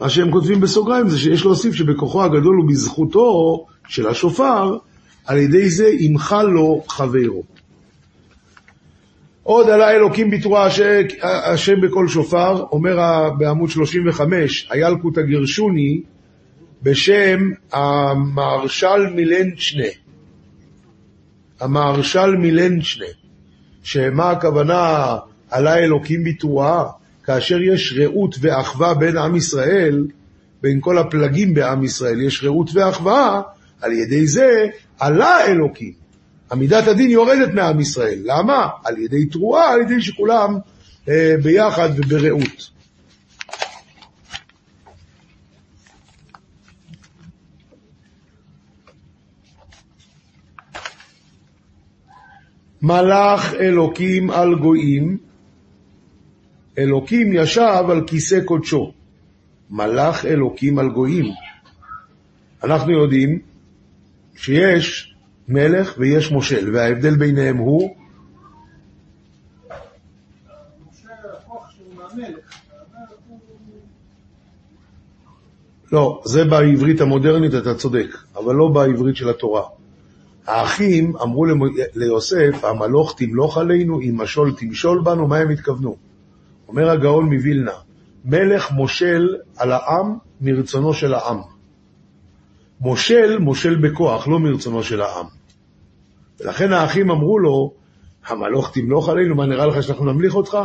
[0.00, 4.78] מה שהם כותבים בסוגריים זה שיש להוסיף שבכוחו הגדול ובזכותו של השופר,
[5.24, 7.42] על ידי זה ימחל לו חברו.
[9.44, 10.68] עוד עלה אלוקים בתרועה
[11.22, 12.98] השם בקול שופר, אומר
[13.38, 16.00] בעמוד 35, הילקוט הגרשוני,
[16.82, 19.88] בשם המהרש"ל מילנצ'נה.
[21.60, 23.06] המהרש"ל מילנצ'נה,
[23.82, 25.16] שמה הכוונה
[25.50, 26.84] עלה אלוקים בתרועה?
[27.24, 30.06] כאשר יש רעות ואחווה בין עם ישראל,
[30.62, 33.42] בין כל הפלגים בעם ישראל, יש רעות ואחווה,
[33.80, 34.66] על ידי זה
[34.98, 36.03] עלה אלוקים.
[36.54, 38.18] עמידת הדין יורדת מעם ישראל.
[38.24, 38.68] למה?
[38.84, 40.58] על ידי תרועה, על ידי שכולם
[41.08, 42.70] אה, ביחד וברעות.
[52.82, 55.18] מלאך אלוקים על גויים,
[56.78, 58.92] אלוקים ישב על כיסא קודשו.
[59.70, 61.26] מלאך אלוקים על גויים.
[62.64, 63.38] אנחנו יודעים
[64.36, 65.13] שיש
[65.48, 67.96] מלך ויש מושל, וההבדל ביניהם הוא
[75.92, 79.62] לא, זה בעברית המודרנית, אתה צודק, אבל לא בעברית של התורה.
[80.46, 81.44] האחים אמרו
[81.94, 85.96] ליוסף, המלוך תמלוך עלינו, אם משול תמשול בנו, מה הם התכוונו?
[86.68, 87.72] אומר הגאון מווילנה,
[88.24, 91.53] מלך מושל על העם מרצונו של העם.
[92.80, 95.26] מושל, מושל בכוח, לא מרצונו של העם.
[96.40, 97.72] ולכן האחים אמרו לו,
[98.26, 100.58] המלוך תמלוך עלינו, מה נראה לך שאנחנו נמליך אותך?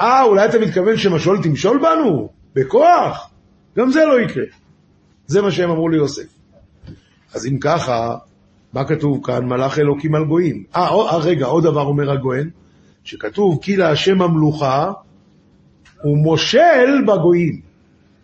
[0.00, 2.28] אה, אולי אתה מתכוון שמשול תמשול בנו?
[2.54, 3.30] בכוח?
[3.76, 4.44] גם זה לא יקרה.
[5.26, 6.26] זה מה שהם אמרו ליוסף.
[7.34, 8.16] אז אם ככה,
[8.72, 9.44] מה כתוב כאן?
[9.44, 10.64] מלאך אלוקים על גויים.
[10.76, 12.50] אה, רגע, עוד דבר אומר הגויין,
[13.04, 14.92] שכתוב כי להשם המלוכה
[16.02, 17.60] הוא מושל בגויים.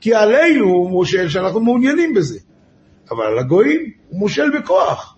[0.00, 2.38] כי עלינו הוא מושל שאנחנו מעוניינים בזה.
[3.10, 5.16] אבל על הגויים הוא מושל בכוח.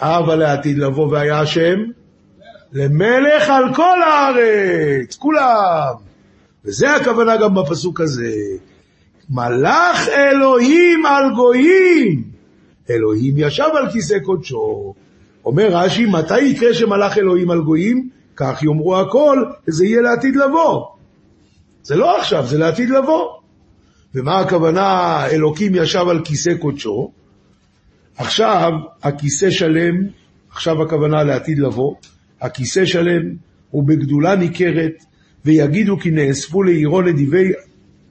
[0.00, 1.78] אבל לעתיד לבוא והיה השם
[2.72, 5.94] למלך על כל הארץ, כולם.
[6.64, 8.34] וזה הכוונה גם בפסוק הזה.
[9.30, 12.22] מלאך אלוהים על גויים.
[12.90, 14.94] אלוהים ישב על כיסא קודשו.
[15.44, 18.08] אומר רש"י, מתי יקרה שמלאך אלוהים על גויים?
[18.36, 20.86] כך יאמרו הכל, וזה יהיה לעתיד לבוא.
[21.82, 23.37] זה לא עכשיו, זה לעתיד לבוא.
[24.14, 27.12] ומה הכוונה אלוקים ישב על כיסא קודשו?
[28.16, 29.94] עכשיו הכיסא שלם,
[30.50, 31.94] עכשיו הכוונה לעתיד לבוא,
[32.40, 33.22] הכיסא שלם
[33.70, 35.04] הוא בגדולה ניכרת,
[35.44, 37.52] ויגידו כי נאספו לעירו נדיבי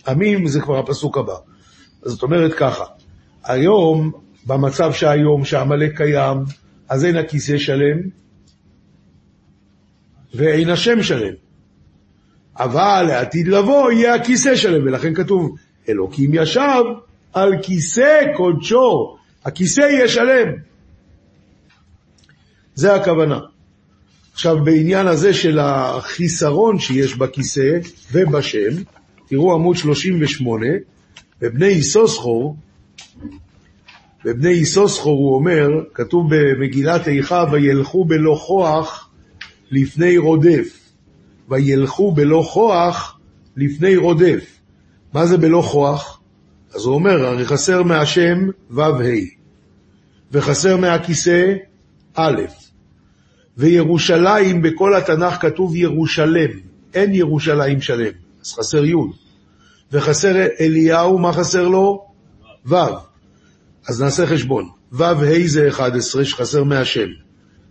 [0.07, 1.35] עמים, זה כבר הפסוק הבא.
[2.01, 2.83] זאת אומרת ככה,
[3.43, 4.11] היום,
[4.45, 6.37] במצב שהיום, שעמלק קיים,
[6.89, 7.97] אז אין הכיסא שלם,
[10.33, 11.33] ואין השם שלם.
[12.59, 15.55] אבל לעתיד לבוא יהיה הכיסא שלם, ולכן כתוב,
[15.89, 16.83] אלוקים ישב
[17.33, 20.53] על כיסא קודשו, הכיסא יהיה שלם.
[22.75, 23.39] זה הכוונה.
[24.33, 27.79] עכשיו, בעניין הזה של החיסרון שיש בכיסא
[28.11, 28.83] ובשם,
[29.27, 30.65] תראו עמוד 38,
[31.41, 32.55] בבני איסוסחור,
[34.25, 39.09] בבני איסוסחור הוא אומר, כתוב במגילת איכה, וילכו בלא כוח
[39.71, 40.79] לפני רודף.
[41.49, 43.19] וילכו בלא כוח
[43.57, 44.56] לפני רודף.
[45.17, 46.19] מה זה בלא כוח?
[46.75, 48.91] אז הוא אומר, הרי חסר מהשם ו"ה,
[50.31, 51.53] וחסר מהכיסא
[52.15, 52.41] א',
[53.57, 56.49] וירושלים בכל התנ"ך כתוב ירושלם,
[56.93, 58.95] אין ירושלים שלם, אז חסר י',
[59.91, 62.05] וחסר אליהו, מה חסר לו?
[62.65, 62.75] ו',
[63.87, 67.07] אז נעשה חשבון, ו' ה' זה 11 שחסר מהשם,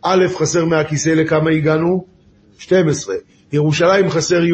[0.03, 2.07] א' חסר מהכיסא לכמה הגענו?
[2.59, 3.15] 12,
[3.53, 4.53] ירושלים חסר י'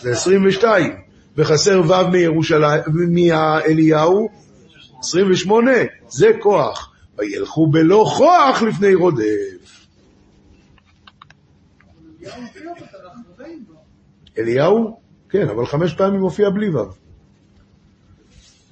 [0.00, 1.05] זה 22,
[1.36, 4.28] וחסר ו' מירושלים, מאליהו
[4.98, 5.70] 28,
[6.08, 6.92] זה כוח.
[7.18, 9.86] וילכו בלא כוח לפני רודף.
[14.38, 14.96] אליהו?
[15.28, 16.78] כן, אבל חמש פעמים מופיע בלי ו'.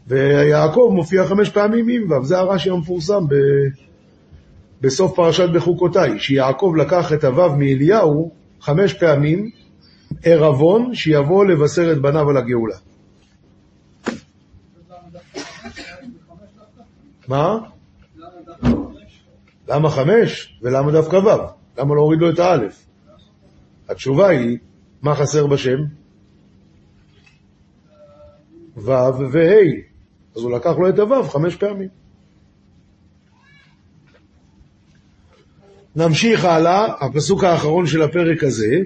[0.07, 3.35] ויעקב מופיע חמש פעמים עם ו', זה הרש"י המפורסם ב...
[4.81, 9.50] בסוף פרשת בחוקותיי, שיעקב לקח את הו' מאליהו חמש פעמים,
[10.22, 12.77] ערבון שיבוא לבשר את בניו על הגאולה.
[17.29, 17.59] מה?
[19.68, 20.59] למה חמש?
[20.62, 21.29] ולמה דווקא ו'?
[21.79, 22.87] למה לא הוריד לו את האלף?
[23.88, 24.59] התשובה היא,
[25.03, 25.79] מה חסר בשם?
[28.77, 28.90] ו'
[29.33, 29.94] וה'.
[30.37, 31.88] אז הוא לקח לו את הו' חמש פעמים.
[35.96, 38.77] נמשיך הלאה, הפסוק האחרון של הפרק הזה.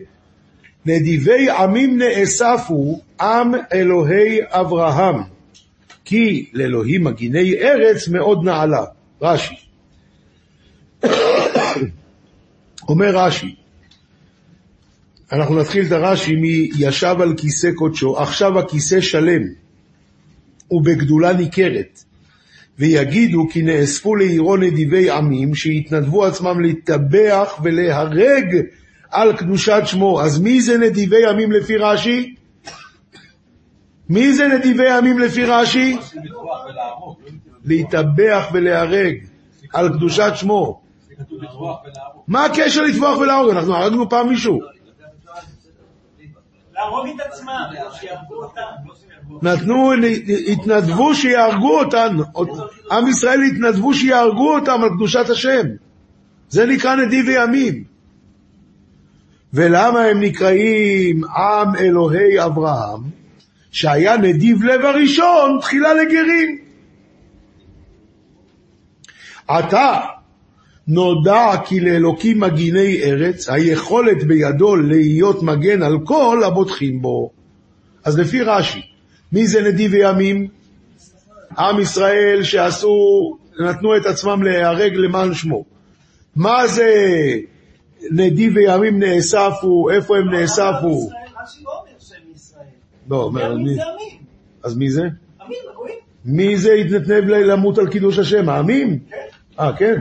[0.86, 5.22] נדיבי עמים נאספו, עם אלוהי אברהם,
[6.04, 8.84] כי לאלוהים מגיני ארץ מאוד נעלה.
[9.22, 9.54] רש"י.
[12.88, 13.54] אומר רש"י,
[15.32, 19.42] אנחנו נתחיל את הרש"י מישב על כיסא קודשו, עכשיו הכיסא שלם
[20.70, 22.04] ובגדולה ניכרת,
[22.78, 28.56] ויגידו כי נאספו לעירו נדיבי עמים שהתנדבו עצמם לטבח ולהרג
[29.10, 30.20] על קדושת שמו.
[30.20, 32.34] אז מי זה נדיבי עמים לפי רש"י?
[34.08, 35.96] מי זה נדיבי עמים לפי רש"י?
[37.64, 39.14] להתאבח ולהרג
[39.72, 40.80] על קדושת שמו.
[42.28, 43.50] מה הקשר לטבוח ולהרוג?
[43.50, 44.60] אנחנו הרגנו פעם מישהו.
[46.74, 47.64] להרוג את עצמם,
[48.00, 48.62] שיהרגו אותם.
[49.42, 49.92] נתנו,
[50.46, 52.24] התנדבו שיהרגו אותנו.
[52.92, 55.66] עם ישראל התנדבו שיהרגו אותם על קדושת השם.
[56.48, 57.84] זה נקרא נדיבי ימים.
[59.54, 63.00] ולמה הם נקראים עם אלוהי אברהם?
[63.70, 66.58] שהיה נדיב לב הראשון, תחילה לגרים.
[69.48, 70.00] עתה
[70.88, 77.30] נודע כי לאלוקים מגיני ארץ, היכולת בידו להיות מגן על כל הבוטחים בו.
[78.04, 78.82] אז לפי רש"י,
[79.32, 80.48] מי זה נדיבי ימים?
[81.58, 85.64] עם ישראל שעשו, נתנו את עצמם להיהרג למען שמו.
[86.36, 86.92] מה זה
[88.10, 91.08] נדיבי ימים נאספו, איפה הם נאספו?
[91.42, 91.64] רש"י
[93.08, 93.78] לא מי-.
[94.62, 95.02] אז מי זה?
[96.24, 98.48] מי זה התנדב למות על קידוש השם?
[98.48, 98.98] העמים?
[99.10, 99.16] כן.
[99.60, 100.00] אה, כן.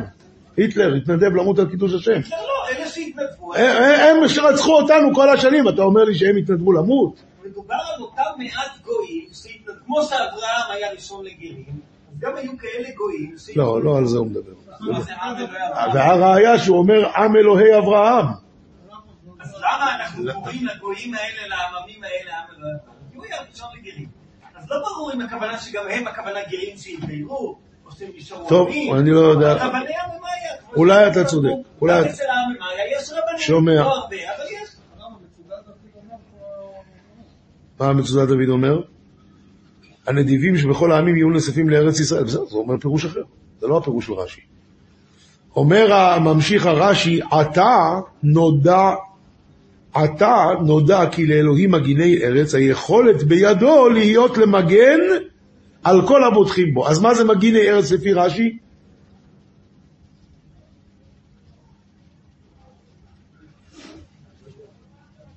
[0.58, 2.20] היטלר התנדב למות על קידוש השם.
[2.32, 3.56] לא, אלה שהתנדבו.
[3.56, 7.24] הם הם שרצחו אותנו כל השנים, אתה אומר לי שהם התנדבו למות?
[7.46, 9.26] מדובר על אותם מעט גויים,
[9.86, 11.80] כמו שאברהם היה ראשון לגרים,
[12.20, 13.36] גם היו כאלה גויים.
[13.56, 14.52] לא, לא על זה הוא מדבר.
[15.72, 15.96] אברהם?
[15.96, 18.26] והראיה שהוא אומר עם אלוהי אברהם.
[19.40, 22.98] אז למה אנחנו קוראים לגויים האלה, לעממים האלה, עם אלוהי אברהם?
[23.12, 24.08] כי הוא היה ראשון לגרים.
[24.56, 28.70] אז לא ברור אם הכוונה שגם הם הכוונה גרים שהתגיירו, או שהם נשארו טוב.
[29.00, 29.68] אני לא יודע.
[30.76, 31.50] אולי אתה צודק,
[31.82, 32.10] אולי אתה-.
[33.38, 33.84] שומע.
[33.84, 34.08] לא.
[37.80, 38.82] מה מצודת דוד אומר?
[40.08, 42.24] הנדיבים שבכל העמים יהיו נאספים לארץ ישראל.
[42.24, 43.22] בסדר, זה אומר פירוש אחר.
[43.60, 44.42] זה לא הפירוש של רש"י.
[45.56, 48.90] אומר הממשיך הרש"י, עתה נודע,
[49.94, 55.00] עתה נודע כי לאלוהים מגיני ארץ, היכולת בידו להיות למגן
[55.84, 56.88] על כל הבוטחים בו.
[56.88, 58.58] אז מה זה מגיני ארץ לפי רש"י?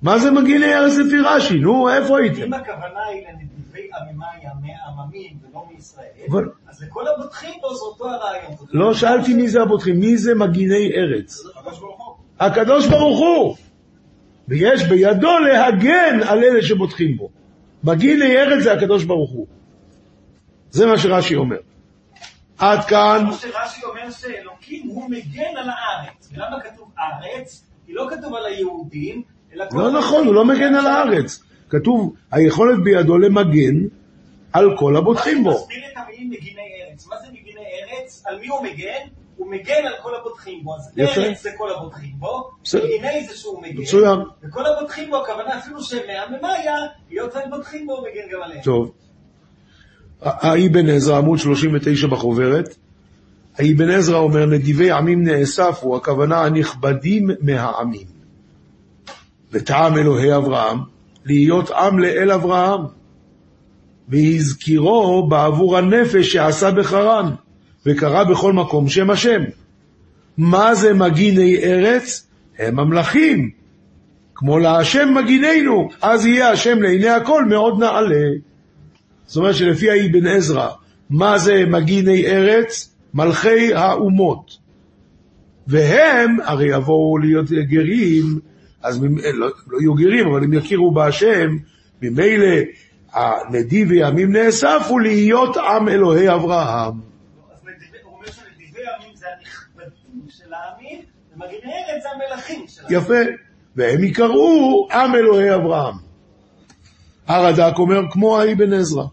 [0.02, 1.58] מה זה מגיני ארץ לפי רש"י?
[1.58, 2.42] נו, איפה הייתם?
[2.42, 3.22] אם הכוונה היא
[5.42, 8.52] ולא מישראל, אבל- אז לכל הבוטחים בו זה אותו הרעיון.
[8.72, 11.42] לא שאלתי מי זה הבוטחים, מי זה מגיני ארץ?
[12.40, 13.56] הקדוש ברוך הוא.
[14.48, 17.28] ויש בידו להגן על אלה שבוטחים בו.
[17.84, 19.46] מגיני ארץ זה הקדוש ברוך הוא.
[20.70, 21.56] זה מה שרש"י אומר.
[22.58, 26.30] עד כאן, כמו שרש"י אומר שאלוקים הוא מגן על הארץ.
[26.32, 27.64] ולמה כתוב ארץ?
[27.86, 29.22] כי לא כתוב על היהודים,
[29.54, 31.42] אלא לא נכון, הוא לא מגן על הארץ.
[31.70, 33.86] כתוב, היכולת בידו למגן
[34.52, 35.50] על כל הבוטחים בו.
[35.50, 37.06] מסביר את המילים מגיני ארץ.
[37.06, 38.22] מה זה מגיני ארץ?
[38.26, 39.08] על מי הוא מגן?
[39.36, 40.74] הוא מגן על כל הבוטחים בו.
[40.74, 40.92] אז.
[40.98, 42.84] ארץ זה כל הבוטחים בו, בסדר.
[42.84, 43.82] מגיני זה שהוא מגן.
[43.82, 44.18] מצוין.
[44.42, 46.76] וכל הבוטחים בו, הכוונה אפילו שהם מהממיה,
[47.10, 48.62] היות והם בוטחים בו, הוא מגן גם עליהם.
[48.62, 48.92] טוב.
[50.22, 52.76] האבן עזרא, עמוד 39 בחוברת.
[53.58, 58.06] האבן עזרא אומר, נדיבי עמים נאספו, הכוונה הנכבדים מהעמים.
[59.52, 60.78] וטעם אלוהי אברהם,
[61.24, 62.80] להיות עם לאל אברהם.
[64.08, 67.30] והזכירו בעבור הנפש שעשה בחרן,
[67.86, 69.40] וקרא בכל מקום שם השם.
[70.38, 72.26] מה זה מגיני ארץ?
[72.58, 73.50] הם ממלכים.
[74.34, 78.26] כמו להשם מגיננו, אז יהיה השם לעיני הכל מאוד נעלה.
[79.26, 80.68] זאת אומרת שלפי האבן עזרא,
[81.10, 82.94] מה זה מגיני ארץ?
[83.14, 84.56] מלכי האומות.
[85.66, 88.38] והם הרי יבואו להיות גרים,
[88.82, 91.56] אז ממ- לא, לא יהיו גרים, אבל הם יכירו בהשם,
[92.02, 92.56] ממילא
[93.12, 96.92] הנדיב וימים נאספו להיות עם אלוהי אברהם.
[96.92, 97.60] אז
[98.02, 100.98] הוא אומר שנדיבי העמים זה הנכבדים של העמים,
[101.34, 102.98] ומגיני ארץ זה המלכים של העמים.
[102.98, 103.30] יפה.
[103.76, 105.94] והם יקראו עם אלוהי אברהם.
[107.28, 109.04] הרד"ק אומר כמו האבן עזרא.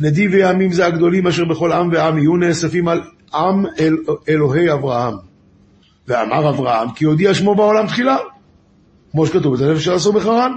[0.00, 3.02] נדיב וימים זה הגדולים אשר בכל עם ועם יהיו נאספים על
[3.34, 3.96] עם אל,
[4.28, 5.14] אלוהי אברהם.
[6.08, 8.16] ואמר אברהם כי הודיע שמו בעולם תחילה.
[9.10, 10.52] כמו שכתוב את הנפש שעשו בחרן.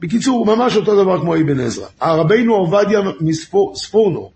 [0.00, 1.86] בקיצור, ממש אותו דבר כמו אבן עזרא.
[2.00, 4.30] הרבינו עובדיה מספורנו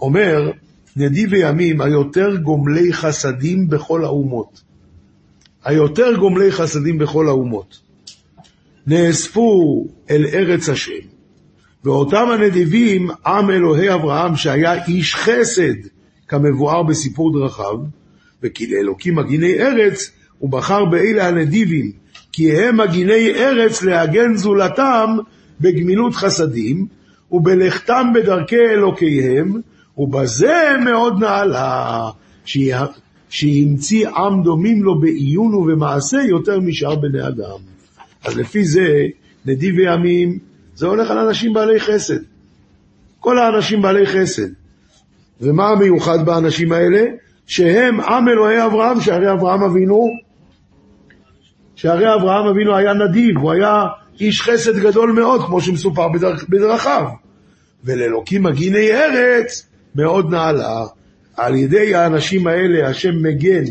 [0.00, 0.50] אומר,
[0.96, 4.62] נדיב וימים היותר גומלי חסדים בכל האומות.
[5.64, 7.80] היותר גומלי חסדים בכל האומות.
[8.86, 11.06] נאספו אל ארץ השם,
[11.84, 15.74] ואותם הנדיבים, עם אלוהי אברהם, שהיה איש חסד,
[16.28, 17.78] כמבואר בסיפור דרכיו,
[18.42, 21.92] וכי לאלוקים מגיני ארץ, הוא בחר באלה הנדיבים,
[22.32, 25.16] כי הם מגיני ארץ להגן זולתם
[25.60, 26.86] בגמילות חסדים,
[27.32, 29.60] ובלכתם בדרכי אלוקיהם,
[29.98, 32.10] ובזה מאוד נעלה,
[33.28, 37.58] שהמציא עם דומים לו בעיון ובמעשה יותר משאר בני אדם.
[38.24, 39.06] אז לפי זה,
[39.46, 40.38] נדיב וימים,
[40.74, 42.18] זה הולך על אנשים בעלי חסד.
[43.20, 44.48] כל האנשים בעלי חסד.
[45.40, 47.04] ומה המיוחד באנשים האלה?
[47.46, 50.08] שהם עם אלוהי אברהם, שהרי אברהם אבינו,
[51.82, 53.84] שהרי אברהם אבינו היה נדיב, הוא היה
[54.20, 57.04] איש חסד גדול מאוד, כמו שמסופר בדרכ, בדרכיו.
[57.84, 60.84] ולאלוקים מגיני ארץ מאוד נעלה.
[61.36, 63.64] על ידי האנשים האלה השם מגן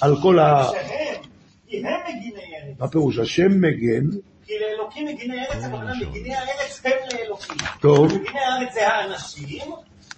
[0.00, 0.64] על כל ה...
[0.72, 1.22] שהם,
[1.68, 2.80] כי הם מגיני ארץ.
[2.80, 3.18] מה פירוש?
[3.18, 7.56] השם מגן, כי לאלוקים מגיני ארץ, הכוונה מגיני הארץ הם לאלוקים.
[7.80, 8.06] טוב.
[8.06, 9.72] מגיני הארץ זה האנשים,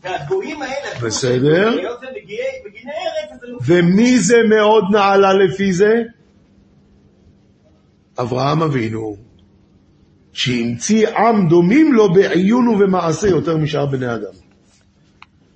[0.05, 1.01] והגויים האלה...
[1.03, 1.71] בסדר.
[3.67, 6.03] ומי זה מאוד נעלה לפי זה?
[8.19, 9.17] אברהם אבינו,
[10.33, 14.33] שהמציא עם דומים לו בעיון ובמעשה יותר משאר בני אדם.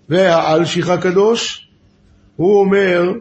[0.09, 1.69] והאלשיך הקדוש,
[2.37, 3.13] הוא אומר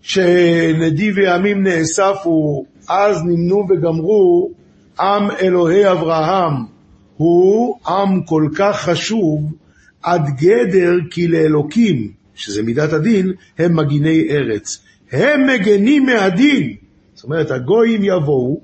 [0.00, 4.50] שנדיב וימים נאספו, אז נמנו וגמרו,
[5.00, 6.52] עם אלוהי אברהם
[7.16, 9.52] הוא עם כל כך חשוב,
[10.02, 14.78] עד גדר כי לאלוקים, שזה מידת הדין, הם מגיני ארץ.
[15.12, 16.76] הם מגנים מהדין.
[17.24, 18.60] אומרת, הגויים יבואו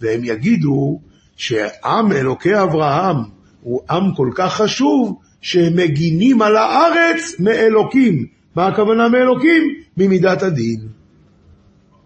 [0.00, 1.00] והם יגידו
[1.36, 3.16] שעם אלוקי אברהם
[3.62, 8.26] הוא עם כל כך חשוב, שהם מגינים על הארץ מאלוקים.
[8.56, 9.74] מה הכוונה מאלוקים?
[9.96, 10.80] ממידת הדין.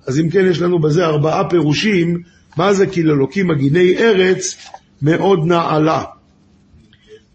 [0.07, 2.22] אז אם כן, יש לנו בזה ארבעה פירושים,
[2.57, 4.57] מה זה כי לאלוקים מגיני ארץ
[5.03, 6.05] מאוד נעלה.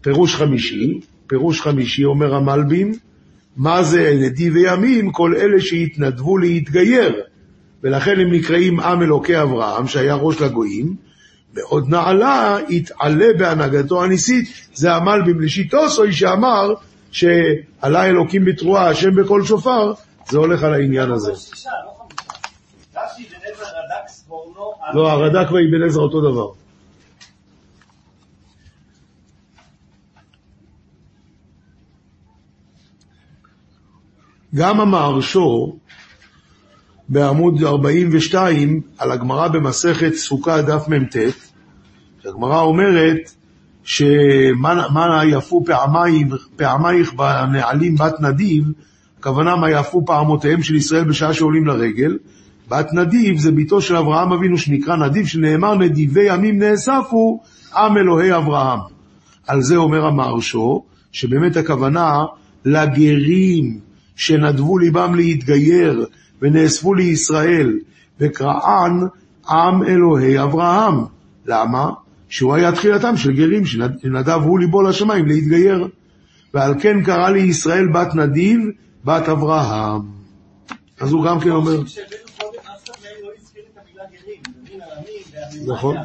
[0.00, 2.92] פירוש חמישי, פירוש חמישי אומר המלבים,
[3.56, 5.12] מה זה נדיב וימים?
[5.12, 7.20] כל אלה שהתנדבו להתגייר,
[7.84, 10.96] ולכן הם נקראים עם אלוקי אברהם, שהיה ראש לגויים,
[11.54, 16.74] מאוד נעלה התעלה בהנהגתו הניסית, זה המלבים לשיטוסוי שאמר
[17.10, 19.92] שעלה אלוקים בתרועה, השם בקול שופר,
[20.28, 21.32] זה הולך על העניין הזה.
[24.56, 24.74] לא.
[24.94, 26.48] לא, הרד"ק ואבן עזרא אותו דבר.
[34.54, 35.76] גם המהרשו
[37.08, 41.16] בעמוד 42 על הגמרא במסכת סוכה דף מ"ט,
[42.22, 43.30] שהגמרא אומרת
[43.84, 48.64] שמה מה יפו פעמיים, פעמייך בנעלים בת נדיב,
[49.18, 52.18] הכוונה מה יפו פעמותיהם של ישראל בשעה שעולים לרגל.
[52.68, 57.40] בת נדיב זה ביתו של אברהם אבינו שנקרא נדיב, שנאמר נדיבי ימים נאספו,
[57.76, 58.78] עם אלוהי אברהם.
[59.46, 60.82] על זה אומר המהרשו,
[61.12, 62.24] שבאמת הכוונה
[62.64, 63.78] לגרים
[64.16, 66.06] שנדבו ליבם להתגייר
[66.42, 67.78] ונאספו לישראל,
[68.20, 69.00] וקראן
[69.48, 70.94] עם אלוהי אברהם.
[71.46, 71.90] למה?
[72.28, 75.88] שהוא היה תחילתם של גרים שנדב הוא ליבו לשמיים להתגייר.
[76.54, 78.60] ועל כן קרא לי ישראל בת נדיב,
[79.04, 80.02] בת אברהם.
[81.00, 81.76] אז הוא גם כן אומר,
[85.66, 85.96] לא נכון.
[85.96, 86.02] לא.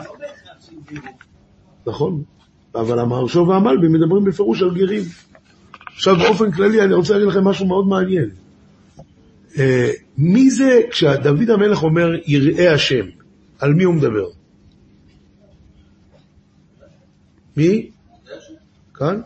[1.87, 2.23] נכון,
[2.75, 5.03] אבל המהרשו והמלבי מדברים בפירוש על גרים.
[5.95, 8.29] עכשיו באופן כללי אני רוצה להגיד לכם משהו מאוד מעניין.
[9.59, 13.05] אה, מי זה, כשדוד המלך אומר יראה השם,
[13.59, 14.29] על מי הוא מדבר?
[17.57, 17.89] מי?
[18.93, 19.21] כאן?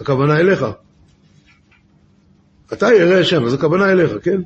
[0.00, 0.64] הכוונה אליך.
[2.72, 4.40] אתה יראה השם, אז הכוונה אליך, כן?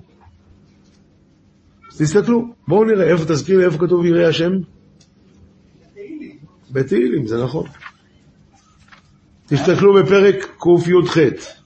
[1.93, 4.53] אז תסתכלו, בואו נראה, איפה, תזכיר לי איפה כתוב יראה השם?
[6.71, 7.67] בתהילים, זה נכון.
[9.47, 11.62] תסתכלו בפרק קי"ח.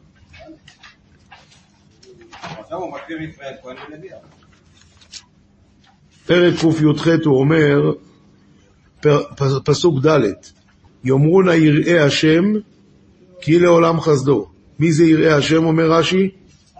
[2.66, 4.16] עכשיו הוא מקריב ישראל כהן ולוויה.
[6.26, 7.92] פרק קי"ח הוא אומר,
[9.64, 10.20] פסוק ד',
[11.04, 12.44] יאמרו נא יראה השם,
[13.40, 14.50] כי לעולם חסדו.
[14.78, 16.30] מי זה יראה השם, אומר רש"י?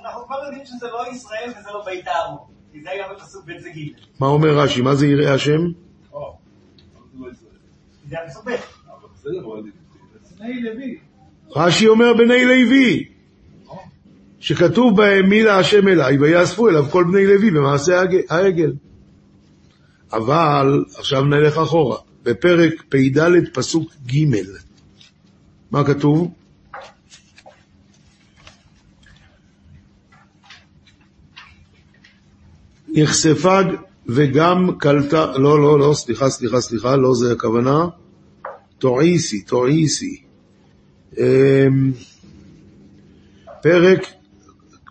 [0.01, 2.39] אנחנו כבר יודעים שזה לא ישראל וזה לא בית הארון,
[2.73, 4.83] כי זה היה בפסוק ב' זה ג', מה אומר רש"י?
[4.83, 5.61] מה זה יראה השם?
[8.09, 8.57] זה בפסוק ב'.
[11.57, 13.16] רש"י אומר בני לוי,
[14.41, 18.73] שכתוב בהם מי להשם אליי, ויאספו אליו כל בני לוי במעשה העגל.
[20.13, 23.19] אבל, עכשיו נלך אחורה, בפרק פ"ד
[23.53, 24.25] פסוק ג',
[25.71, 26.33] מה כתוב?
[32.89, 33.61] נחשפה
[34.09, 37.87] וגם קלטה, לא, לא, לא, סליחה, סליחה, סליחה, לא זה הכוונה,
[38.79, 40.23] טועיסי, טועיסי.
[41.19, 41.93] אמ,
[43.63, 44.07] פרק,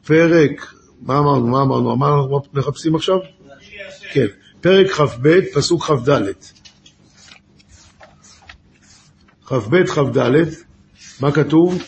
[0.06, 3.18] פרק, מה אמרנו, מה אמרנו, מה אנחנו מחפשים עכשיו?
[4.14, 4.26] כן,
[4.62, 6.10] פרק כ"ב, פסוק כ"ד.
[9.46, 10.18] כ"ב, כ"ד,
[11.20, 11.84] מה כתוב?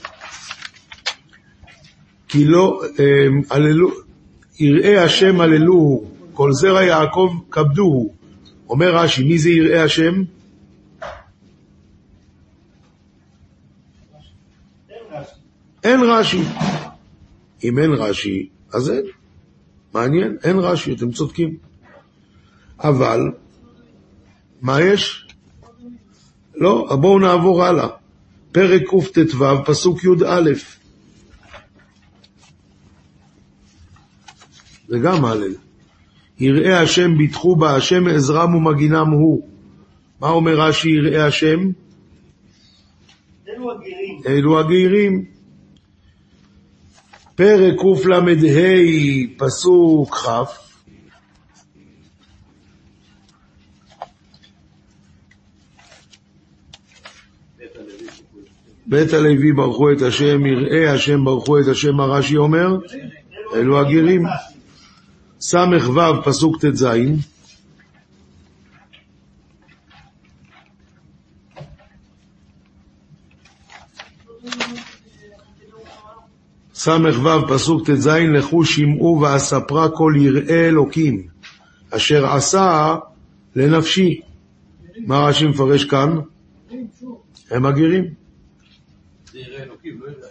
[2.27, 3.89] כי לא, אמ, הללו,
[4.59, 8.13] יראי השם הללוהו, כל זרע יעקב כבדוהו.
[8.69, 10.13] אומר רש"י, מי זה יראי השם?
[15.83, 16.43] אין רש"י.
[17.63, 19.05] אם אין רש"י, אז אין.
[19.93, 21.57] מעניין, אין רש"י, אתם צודקים.
[22.79, 23.19] אבל,
[24.61, 25.27] מה יש?
[26.55, 27.87] לא, בואו נעבור הלאה.
[28.51, 30.51] פרק קט"ו, פסוק י"א.
[34.87, 35.55] זה גם הלל.
[36.39, 39.47] יראי השם ביטחו בה, השם עזרם ומגינם הוא.
[40.21, 41.59] מה אומר רש"י יראי השם?
[43.47, 44.21] אלו הגרים.
[44.27, 45.36] אלו הגרים.
[47.37, 48.19] פרק קל"ה,
[49.37, 50.27] פסוק כ'
[58.87, 62.77] בית הלוי ברכו את השם, יראי השם ברכו את השם, מה רש"י אומר?
[63.55, 64.23] אלו הגרים.
[65.41, 65.59] ס"ו
[66.25, 66.87] פסוק ט"ז
[76.77, 81.27] ס"ו פסוק ט"ז לכו שמעו ואספרה כל יראי אלוקים
[81.91, 82.95] אשר עשה
[83.55, 84.21] לנפשי.
[84.97, 86.17] מה רש"י מפרש כאן?
[87.51, 88.03] הם הגרים.
[89.33, 89.73] יראה לא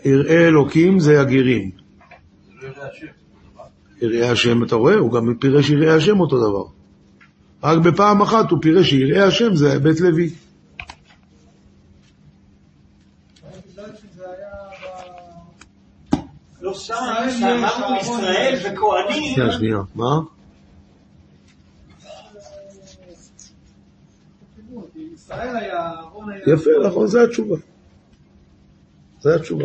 [0.05, 1.71] יראה יראי אלוקים זה הגרים.
[2.63, 3.07] לא יראה השם.
[4.03, 4.95] יראי השם, אתה רואה?
[4.95, 6.65] הוא גם פירש יראי השם אותו דבר.
[7.63, 10.31] רק בפעם אחת הוא פירש שיראי השם זה בית לוי.
[16.67, 19.35] לא שם, שאמרנו ישראל וכהנים.
[19.35, 19.79] שנייה, שנייה.
[19.95, 20.21] מה?
[26.47, 27.57] יפה, נכון, זה התשובה.
[29.21, 29.65] זה התשובה.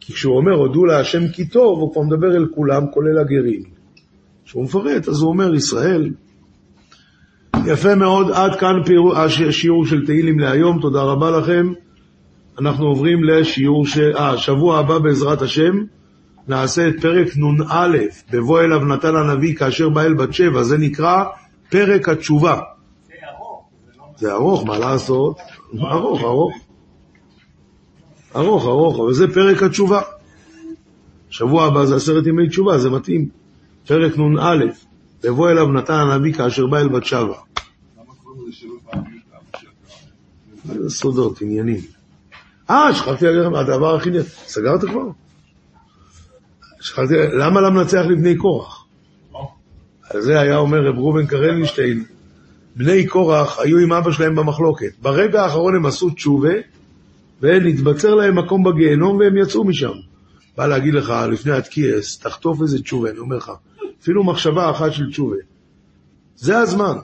[0.00, 3.62] כי כשהוא אומר, הודו להשם כי טוב, הוא כבר מדבר אל כולם, כולל הגרים.
[4.44, 6.10] כשהוא מפרט, אז הוא אומר, ישראל.
[7.66, 8.74] יפה מאוד, עד כאן
[9.48, 11.72] השיעור של תהילים להיום, תודה רבה לכם.
[12.58, 13.98] אנחנו עוברים לשיעור ש...
[13.98, 15.76] אה, שבוע הבא בעזרת השם,
[16.48, 17.98] נעשה את פרק נ"א,
[18.32, 21.24] בבוא אליו נתן הנביא כאשר בא אל בת שבע, זה נקרא
[21.70, 22.60] פרק התשובה.
[23.08, 25.38] זה ארוך, זה לא זה ארוך, מה לעשות?
[25.80, 26.52] ארוך, ארוך.
[28.36, 30.00] ארוך, ארוך, אבל זה פרק התשובה.
[31.30, 33.28] שבוע הבא זה עשרת ימי תשובה, זה מתאים.
[33.86, 34.64] פרק נ"א,
[35.24, 37.20] בבוא אליו נתן הנביא כאשר בא אל בת שבע.
[37.20, 37.34] למה
[38.22, 39.02] קוראים לזה שלא פעם
[40.88, 41.80] סודות, עניינים.
[42.72, 44.10] אה, שכחתי להגיד לכם, הדבר הכי...
[44.10, 45.08] נ- סגרת כבר?
[46.80, 48.84] שכחתי, למה למנצח לבני קורח?
[50.10, 52.04] על זה היה אומר רב ראובן קרלינשטיין,
[52.76, 54.92] בני קורח היו עם אבא שלהם במחלוקת.
[55.02, 56.52] ברגע האחרון הם עשו תשובה,
[57.40, 59.92] ונתבצר להם מקום בגיהנום והם יצאו משם.
[60.56, 63.52] בא להגיד לך, לפני התקיעס, תחטוף איזה תשובה, אני אומר לך,
[64.02, 65.36] אפילו מחשבה אחת של תשובה.
[66.36, 66.96] זה הזמן.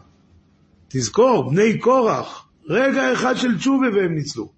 [0.89, 4.58] תזכור, בני קורח, רגע אחד של תשובה והם ניצלו.